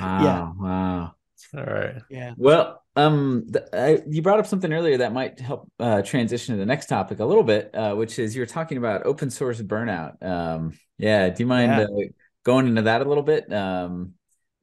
[0.00, 0.54] Wow.
[0.58, 1.14] Wow.
[1.56, 2.02] All right.
[2.10, 6.58] yeah, Well, um, I, you brought up something earlier that might help uh, transition to
[6.58, 9.60] the next topic a little bit, uh, which is you were talking about open source
[9.62, 10.22] burnout.
[10.22, 11.84] Um, yeah, do you mind Yeah.
[11.84, 12.08] uh,
[12.44, 13.52] going into that a little bit?
[13.52, 14.14] Um,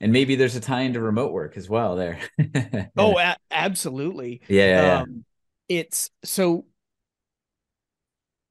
[0.02, 2.20] and maybe there's a tie into remote work as well there.
[2.98, 4.42] Oh, a- absolutely.
[4.48, 5.02] yeah, yeah, yeah.
[5.02, 5.26] Um,
[5.70, 6.66] it's so.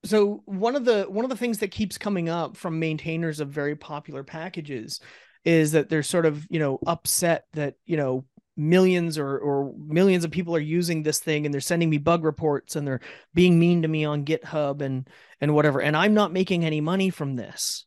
[0.05, 3.49] So one of the one of the things that keeps coming up from maintainers of
[3.49, 5.01] very popular packages
[5.45, 8.25] is that they're sort of you know upset that you know
[8.57, 12.25] millions or or millions of people are using this thing and they're sending me bug
[12.25, 13.01] reports and they're
[13.35, 15.09] being mean to me on GitHub and
[15.41, 15.81] and whatever.
[15.81, 17.87] And I'm not making any money from this.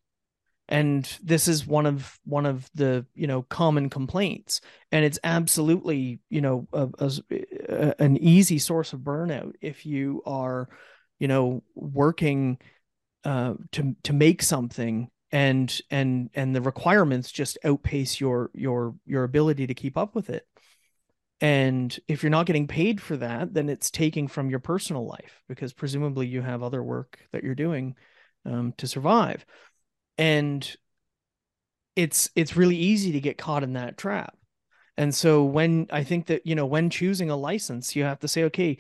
[0.70, 4.62] And this is one of one of the you know common complaints.
[4.92, 10.68] And it's absolutely you know a, a- an easy source of burnout if you are
[11.20, 12.58] you know working
[13.24, 19.24] uh, to to make something and and and the requirements just outpace your your your
[19.24, 20.48] ability to keep up with it
[21.40, 25.44] and if you're not getting paid for that then it's taking from your personal life
[25.48, 27.96] because presumably you have other work that you're doing
[28.48, 29.46] um, to survive.
[30.18, 30.76] And
[31.96, 34.36] it's it's really easy to get caught in that trap.
[34.98, 38.28] And so when i think that you know when choosing a license you have to
[38.28, 38.78] say okay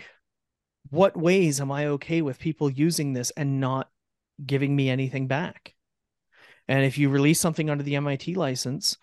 [0.90, 3.90] what ways am i okay with people using this and not
[4.46, 5.74] giving me anything back?
[6.68, 8.98] And if you release something under the mit license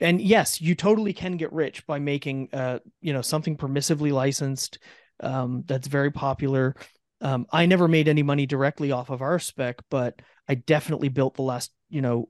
[0.00, 4.78] and yes you totally can get rich by making uh you know something permissively licensed
[5.20, 6.74] um that's very popular.
[7.20, 11.42] Um i never made any money directly off of RSpec but i definitely built the
[11.42, 12.28] last you know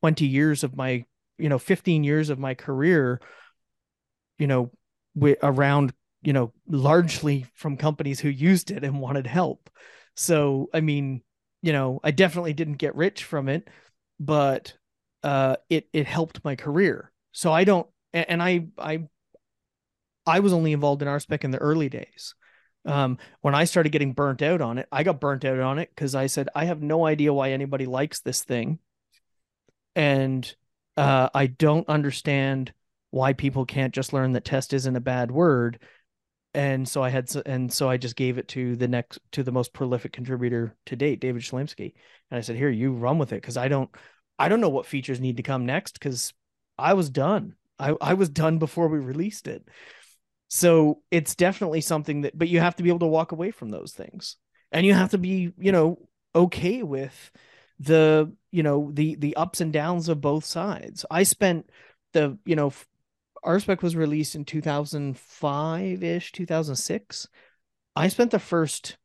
[0.00, 1.04] 20 years of my
[1.38, 3.20] you know 15 years of my career
[4.38, 4.70] you know
[5.42, 9.70] around you know largely from companies who used it and wanted help.
[10.14, 11.22] So i mean
[11.62, 13.68] you know i definitely didn't get rich from it
[14.20, 14.74] but
[15.26, 17.10] uh it it helped my career.
[17.32, 19.08] So i don't and i i
[20.24, 22.34] i was only involved in RSpec in the early days.
[22.84, 25.90] Um when i started getting burnt out on it i got burnt out on it
[25.92, 28.78] because i said i have no idea why anybody likes this thing.
[29.96, 30.54] And
[30.96, 32.72] uh, I don't understand
[33.10, 35.82] why people can't just learn that test isn't a bad word.
[36.54, 39.52] And so I had and so I just gave it to the next to the
[39.52, 41.94] most prolific contributor to date, David Chelimsky,
[42.30, 43.90] and I said, "Here, you run with it," because I don't
[44.38, 46.32] I don't know what features need to come next because
[46.78, 47.54] I was done.
[47.78, 49.68] I I was done before we released it.
[50.48, 53.70] So it's definitely something that, but you have to be able to walk away from
[53.70, 54.36] those things,
[54.70, 57.30] and you have to be, you know, okay with
[57.80, 61.04] the, you know, the the ups and downs of both sides.
[61.10, 61.68] I spent
[62.12, 62.72] the, you know,
[63.44, 67.28] RSpec was released in 2005 ish, 2006.
[67.94, 68.96] I spent the first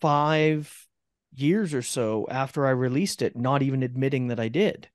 [0.00, 0.88] five
[1.34, 4.88] years or so after I released it, not even admitting that I did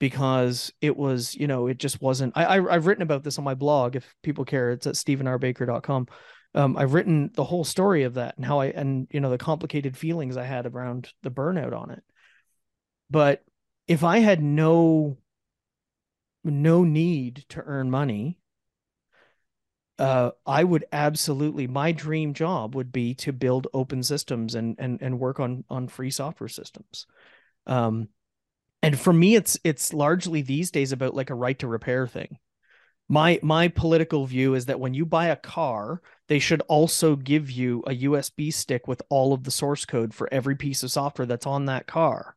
[0.00, 2.32] because it was, you know, it just wasn't.
[2.36, 3.94] I, I have written about this on my blog.
[3.94, 6.08] If people care, it's at stevenrbaker.com.
[6.54, 9.38] Um, I've written the whole story of that and how I and you know the
[9.38, 12.02] complicated feelings I had around the burnout on it.
[13.08, 13.44] But
[13.86, 15.18] if I had no
[16.42, 18.39] no need to earn money,
[20.00, 25.00] uh, I would absolutely my dream job would be to build open systems and and
[25.02, 27.06] and work on on free software systems.
[27.66, 28.08] Um,
[28.82, 32.38] and for me, it's it's largely these days about like a right to repair thing.
[33.10, 37.50] My my political view is that when you buy a car, they should also give
[37.50, 41.26] you a USB stick with all of the source code for every piece of software
[41.26, 42.36] that's on that car,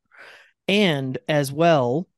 [0.67, 2.09] and as well,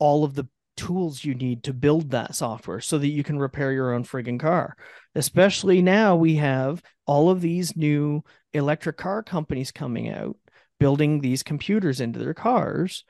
[0.00, 0.48] all of the
[0.80, 4.40] tools you need to build that software so that you can repair your own friggin'
[4.40, 4.76] car.
[5.14, 8.24] Especially now, we have all of these new
[8.54, 10.36] electric car companies coming out
[10.78, 13.04] building these computers into their cars.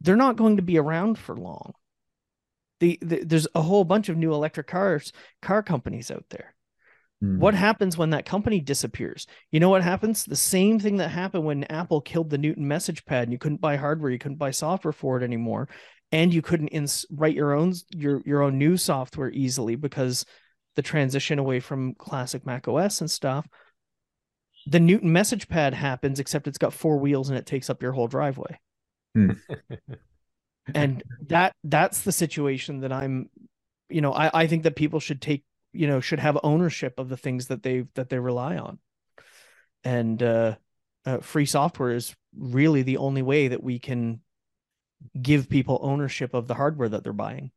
[0.00, 1.72] They're not going to be around for long.
[2.78, 6.54] The, the there's a whole bunch of new electric cars car companies out there.
[7.20, 7.38] Hmm.
[7.40, 9.26] What happens when that company disappears?
[9.50, 10.24] You know what happens?
[10.24, 13.76] The same thing that happened when Apple killed the Newton MessagePad and you couldn't buy
[13.76, 15.68] hardware, you couldn't buy software for it anymore
[16.12, 20.24] and you couldn't ins- write your own your your own new software easily because
[20.76, 23.48] the transition away from classic Mac OS and stuff.
[24.66, 28.06] The Newton MessagePad happens, except it's got four wheels and it takes up your whole
[28.06, 28.60] driveway.
[29.14, 29.32] Hmm.
[30.74, 33.28] and that that's the situation that I'm,
[33.88, 37.08] you know, I, I think that people should take, you know, should have ownership of
[37.08, 38.78] the things that they that they rely on.
[39.84, 40.56] And uh,
[41.04, 44.20] uh, free software is really the only way that we can
[45.20, 47.50] give people ownership of the hardware that they're buying.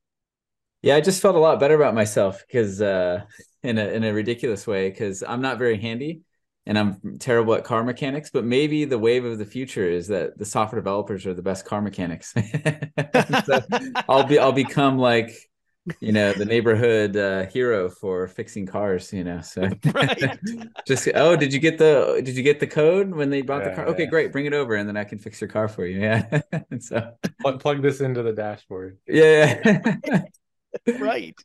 [0.82, 3.22] Yeah, I just felt a lot better about myself because uh,
[3.64, 6.22] in a in a ridiculous way because I'm not very handy
[6.68, 8.30] and I'm terrible at car mechanics.
[8.32, 11.66] But maybe the wave of the future is that the software developers are the best
[11.66, 12.34] car mechanics.
[14.10, 15.32] I'll be I'll become like
[16.00, 19.62] you know the neighborhood uh, hero for fixing cars you know so.
[20.88, 23.70] Just oh did you get the did you get the code when they brought yeah,
[23.70, 23.86] the car?
[23.88, 24.10] Okay yeah.
[24.10, 25.96] great bring it over and then i can fix your car for you.
[26.06, 26.42] Yeah
[26.80, 27.14] so.
[27.42, 28.98] Plug, plug this into the dashboard.
[29.08, 30.24] Yeah
[31.00, 31.36] right.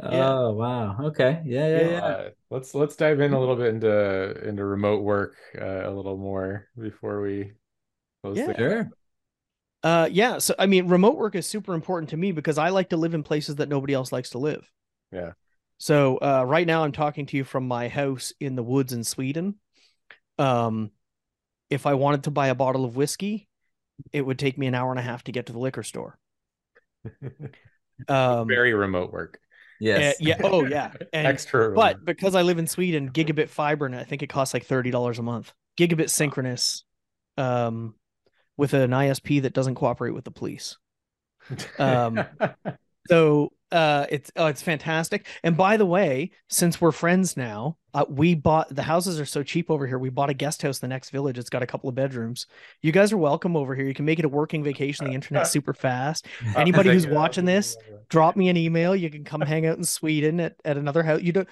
[0.00, 0.96] Oh wow.
[1.00, 1.42] Okay.
[1.44, 2.04] Yeah yeah, yeah.
[2.04, 6.16] Uh, let's let's dive in a little bit into into remote work uh, a little
[6.16, 7.52] more before we
[8.22, 8.46] close yeah.
[8.46, 8.90] the sure
[9.86, 10.38] uh, yeah.
[10.38, 13.14] So, I mean, remote work is super important to me because I like to live
[13.14, 14.68] in places that nobody else likes to live.
[15.12, 15.32] Yeah.
[15.78, 19.04] So, uh, right now I'm talking to you from my house in the woods in
[19.04, 19.54] Sweden.
[20.40, 20.90] Um,
[21.70, 23.48] if I wanted to buy a bottle of whiskey,
[24.12, 26.18] it would take me an hour and a half to get to the liquor store.
[28.08, 29.38] um, very remote work.
[29.78, 30.14] Yes.
[30.14, 30.40] Uh, yeah.
[30.42, 30.94] Oh, yeah.
[31.12, 31.72] And, Extra.
[31.72, 34.90] But because I live in Sweden, gigabit fiber, and I think it costs like thirty
[34.90, 35.52] dollars a month.
[35.78, 36.82] Gigabit synchronous.
[37.36, 37.94] Um,
[38.56, 40.76] with an ISP that doesn't cooperate with the police.
[41.78, 42.24] Um,
[43.08, 45.26] so uh, it's oh, it's fantastic.
[45.42, 49.42] And by the way, since we're friends now, uh, we bought the houses are so
[49.42, 49.98] cheap over here.
[49.98, 51.36] We bought a guest house in the next village.
[51.36, 52.46] It's got a couple of bedrooms.
[52.82, 53.84] You guys are welcome over here.
[53.84, 55.06] You can make it a working vacation.
[55.06, 56.26] The internet's super fast.
[56.56, 57.76] Anybody who's watching this,
[58.08, 58.94] drop me an email.
[58.94, 61.22] You can come hang out in Sweden at, at another house.
[61.22, 61.48] You don't.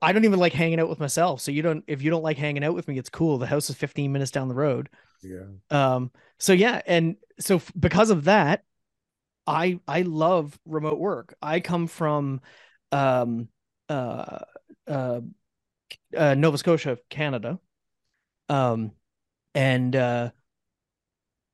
[0.00, 1.40] I don't even like hanging out with myself.
[1.40, 1.84] So you don't.
[1.86, 3.38] If you don't like hanging out with me, it's cool.
[3.38, 4.88] The house is 15 minutes down the road.
[5.22, 5.46] Yeah.
[5.70, 6.10] Um.
[6.38, 8.64] So yeah, and so f- because of that,
[9.46, 11.34] I I love remote work.
[11.40, 12.40] I come from,
[12.90, 13.48] um,
[13.88, 14.38] uh,
[14.86, 15.20] uh,
[16.16, 17.58] uh Nova Scotia, Canada.
[18.48, 18.92] Um,
[19.54, 20.30] and uh,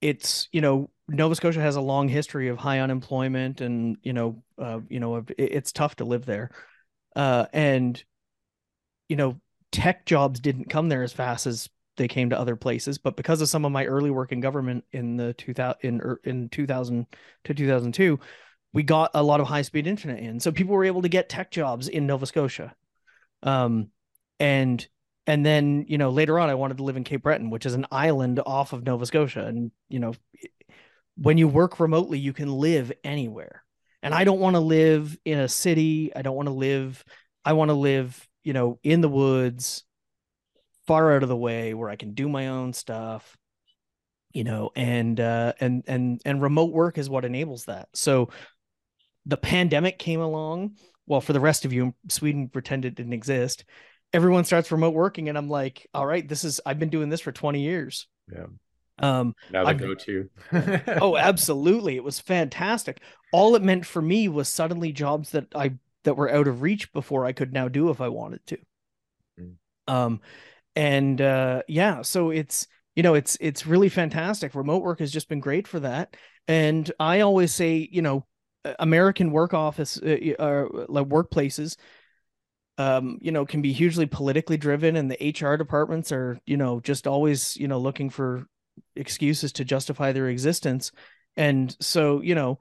[0.00, 4.42] it's you know Nova Scotia has a long history of high unemployment, and you know,
[4.58, 6.50] uh, you know, it, it's tough to live there.
[7.16, 8.02] Uh, and
[9.08, 9.40] you know,
[9.72, 12.98] tech jobs didn't come there as fast as they came to other places.
[12.98, 16.20] But because of some of my early work in government in the 2000 in er,
[16.24, 17.06] in 2000
[17.44, 18.20] to 2002,
[18.72, 20.40] we got a lot of high speed internet in.
[20.40, 22.74] So people were able to get tech jobs in Nova Scotia.
[23.42, 23.88] Um,
[24.38, 24.86] and
[25.26, 27.74] and then you know later on, I wanted to live in Cape Breton, which is
[27.74, 29.44] an island off of Nova Scotia.
[29.44, 30.14] And you know,
[31.16, 33.64] when you work remotely, you can live anywhere.
[34.02, 36.12] And I don't want to live in a city.
[36.14, 37.04] I don't want to live
[37.48, 39.84] I want to live, you know, in the woods,
[40.86, 43.36] far out of the way where I can do my own stuff,
[44.32, 47.88] you know, and uh and and and remote work is what enables that.
[47.94, 48.30] So
[49.26, 50.76] the pandemic came along.
[51.06, 53.64] Well, for the rest of you, Sweden pretended it didn't exist.
[54.12, 57.20] Everyone starts remote working, and I'm like, all right, this is I've been doing this
[57.20, 58.06] for 20 years.
[58.32, 58.46] Yeah.
[59.00, 60.28] Um, Now the I've- go-to.
[61.00, 63.00] oh absolutely it was fantastic
[63.32, 65.72] all it meant for me was suddenly jobs that i
[66.08, 68.58] that were out of reach before i could now do if i wanted to.
[69.38, 69.54] Mm.
[69.86, 70.20] um
[70.74, 74.56] and uh yeah so it's you know it's it's really fantastic.
[74.56, 76.16] Remote work has just been great for that.
[76.48, 78.26] And i always say you know
[78.80, 81.76] american work office uh, uh, like workplaces
[82.76, 86.80] um you know can be hugely politically driven and the hr departments are you know
[86.80, 88.46] just always you know looking for
[88.96, 90.92] excuses to justify their existence.
[91.36, 92.58] And so you know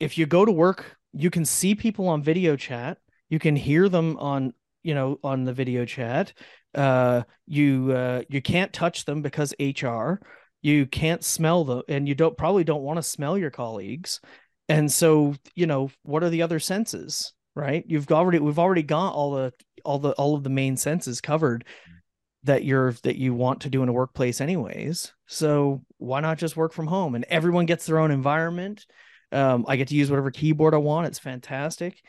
[0.00, 2.98] if you go to work you can see people on video chat.
[3.28, 4.52] You can hear them on
[4.82, 6.32] you know on the video chat.
[6.74, 10.20] Uh you uh you can't touch them because hr
[10.60, 14.20] you can't smell them and you don't probably don't want to smell your colleagues.
[14.68, 17.84] And so you know what are the other senses right?
[17.88, 19.52] You've already we've already got all the
[19.84, 21.64] all the all of the main senses covered
[22.44, 25.12] that you're that you want to do in a workplace anyways.
[25.26, 27.16] So why not just work from home?
[27.16, 28.86] And everyone gets their own environment
[29.32, 31.06] um, i get to use whatever keyboard i want.
[31.06, 32.02] It's fantastic.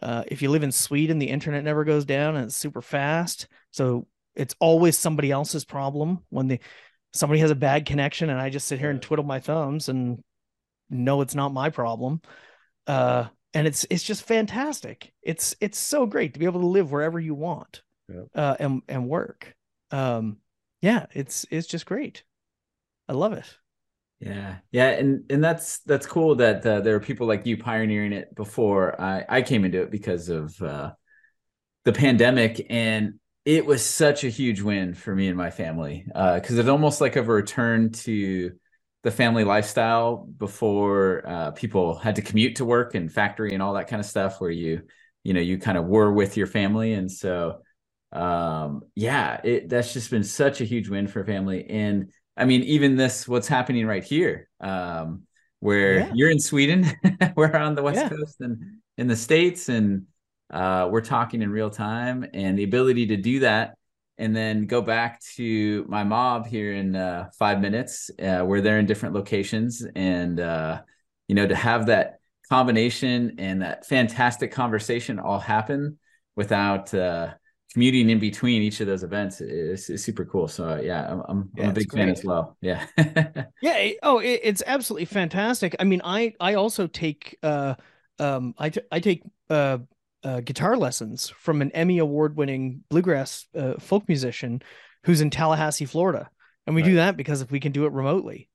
[0.00, 3.48] Uh, if you live in sweden the internet never goes down and it's super fast.
[3.70, 6.60] So it's always somebody else's problem when the
[7.12, 10.22] somebody has a bad connection and i just sit here and twiddle my thumbs and
[10.92, 12.20] know it's not my problem.
[12.86, 15.12] Uh, and it's it's just fantastic.
[15.22, 17.82] It's it's so great to be able to live wherever you want
[18.34, 19.54] uh, and and work.
[19.90, 20.38] Um
[20.80, 22.24] yeah it's it's just great.
[23.08, 23.58] I love it
[24.22, 28.12] Yeah, yeah, and and that's that's cool that uh, there are people like you pioneering
[28.12, 30.92] it before I I came into it because of uh,
[31.84, 33.14] the pandemic, and
[33.44, 37.16] it was such a huge win for me and my family because it's almost like
[37.16, 38.52] a return to
[39.02, 43.74] the family lifestyle before uh, people had to commute to work and factory and all
[43.74, 44.82] that kind of stuff, where you
[45.24, 47.60] you know you kind of were with your family, and so
[48.12, 52.62] um yeah it that's just been such a huge win for family and I mean,
[52.62, 55.22] even this, what's happening right here, um,
[55.60, 56.14] where Yeah.
[56.14, 56.86] you're in Sweden,
[57.36, 58.08] we're on the West Yeah.
[58.08, 60.06] Coast and in the States, and
[60.50, 63.76] uh, we're talking in real time, and the ability to do that,
[64.18, 68.78] and then go back to my mob here in uh, five minutes, uh, where they're
[68.78, 70.80] in different locations, and uh,
[71.28, 75.98] you know, to have that combination and that fantastic conversation all happen
[76.36, 77.32] without uh,
[77.72, 80.48] commuting in between each of those events is, is super cool.
[80.48, 82.56] So uh, yeah, I'm, I'm, Yeah, I'm a big fan as well.
[82.60, 82.84] Yeah.
[83.62, 87.74] yeah oh it, it's absolutely fantastic i mean i i also take uh
[88.18, 89.78] um i, t- I take uh,
[90.24, 94.62] uh guitar lessons from an emmy award winning bluegrass uh, folk musician
[95.04, 96.28] who's in tallahassee florida
[96.66, 98.48] and we do that because if we can do it remotely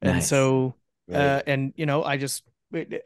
[0.00, 0.28] and Nice.
[0.28, 0.76] so
[1.12, 2.44] uh and you know i just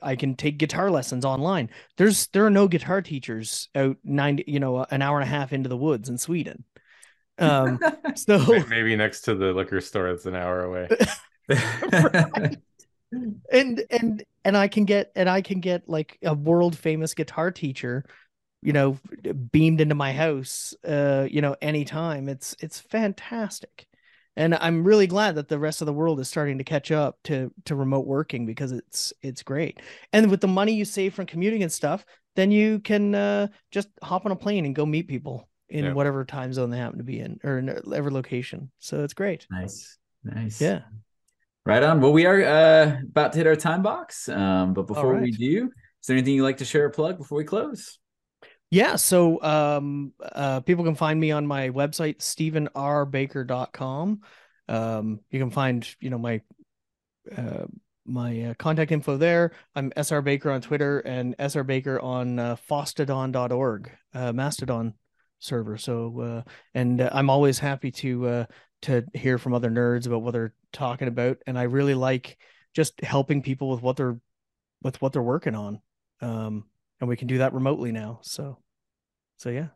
[0.03, 4.61] i can take guitar lessons online there's there are no guitar teachers out 90 you
[4.61, 6.65] know an hour and a half into the woods in sweden
[7.39, 7.79] um
[8.15, 10.89] so Maybe next to the liquor store that's an hour away.
[13.53, 17.51] and and and I can get and I can get like a world famous guitar
[17.51, 18.05] teacher,
[18.63, 18.99] you know,
[19.53, 22.29] beamed into my house, uh, you know, anytime.
[22.29, 23.87] It's it's fantastic,
[24.39, 27.19] and I'm really glad that the rest of the world is starting to catch up
[27.25, 29.81] to to remote working because it's it's great.
[30.13, 33.89] And with the money you save from commuting and stuff, then you can uh, just
[34.03, 35.93] hop on a plane and go meet people in Yeah.
[35.93, 38.71] whatever time zone they happen to be in or in every location.
[38.79, 39.47] So it's great.
[39.51, 39.99] nice.
[40.25, 40.61] Nice.
[40.61, 40.81] Yeah.
[41.67, 42.01] Right on.
[42.01, 44.29] Well, we are uh, about to hit our time box.
[44.29, 47.37] Um, but before we do, is there anything you'd like to share or plug before
[47.39, 47.99] we close?
[48.71, 54.21] Yeah, so um uh people can find me on my website stevenrbaker.com.
[54.69, 56.43] Um you can find, you know, my
[57.37, 57.65] uh
[58.05, 59.53] my uh, contact info there.
[59.75, 64.95] I'm SR Baker on Twitter and SR Baker on uh, fosstodon.org, uh Mastodon
[65.39, 65.79] server.
[65.79, 66.43] So uh
[66.75, 68.45] and uh, I'm always happy to uh
[68.83, 72.37] to hear from other nerds about what they're talking about and I really like
[72.75, 74.19] just helping people with what they're
[74.83, 75.81] with what they're working on.
[76.21, 76.65] Um
[77.01, 78.21] and we can do that remotely now.
[78.23, 78.59] So
[79.37, 79.69] so yeah.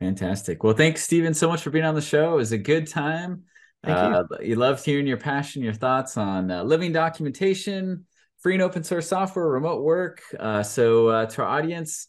[0.00, 0.62] Fantastic.
[0.62, 2.34] Well, thanks, Steven, so much for being on the show.
[2.34, 3.44] It was a good time.
[3.82, 4.36] Thank you.
[4.36, 8.04] Uh, you loved hearing your passion, your thoughts on uh, living documentation,
[8.40, 10.22] free and open source software, remote work.
[10.38, 12.08] Uh, so, uh, to our audience,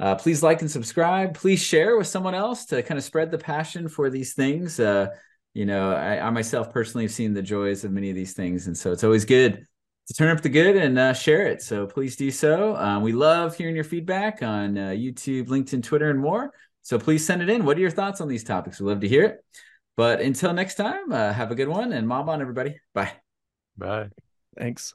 [0.00, 1.34] uh, please like and subscribe.
[1.34, 4.80] Please share with someone else to kind of spread the passion for these things.
[4.80, 5.08] Uh,
[5.52, 8.66] you know, I, I myself personally have seen the joys of many of these things,
[8.66, 9.66] and so it's always good
[10.06, 11.62] to turn up the good and uh, share it.
[11.62, 12.76] So please do so.
[12.76, 16.52] Um, we love hearing your feedback on uh, YouTube, LinkedIn, Twitter, and more.
[16.82, 17.64] So please send it in.
[17.64, 18.80] What are your thoughts on these topics?
[18.80, 19.44] We love to hear it.
[19.96, 22.78] But until next time, uh, have a good one and mob on, everybody.
[22.94, 23.12] Bye.
[23.76, 24.10] Bye.
[24.56, 24.94] Thanks.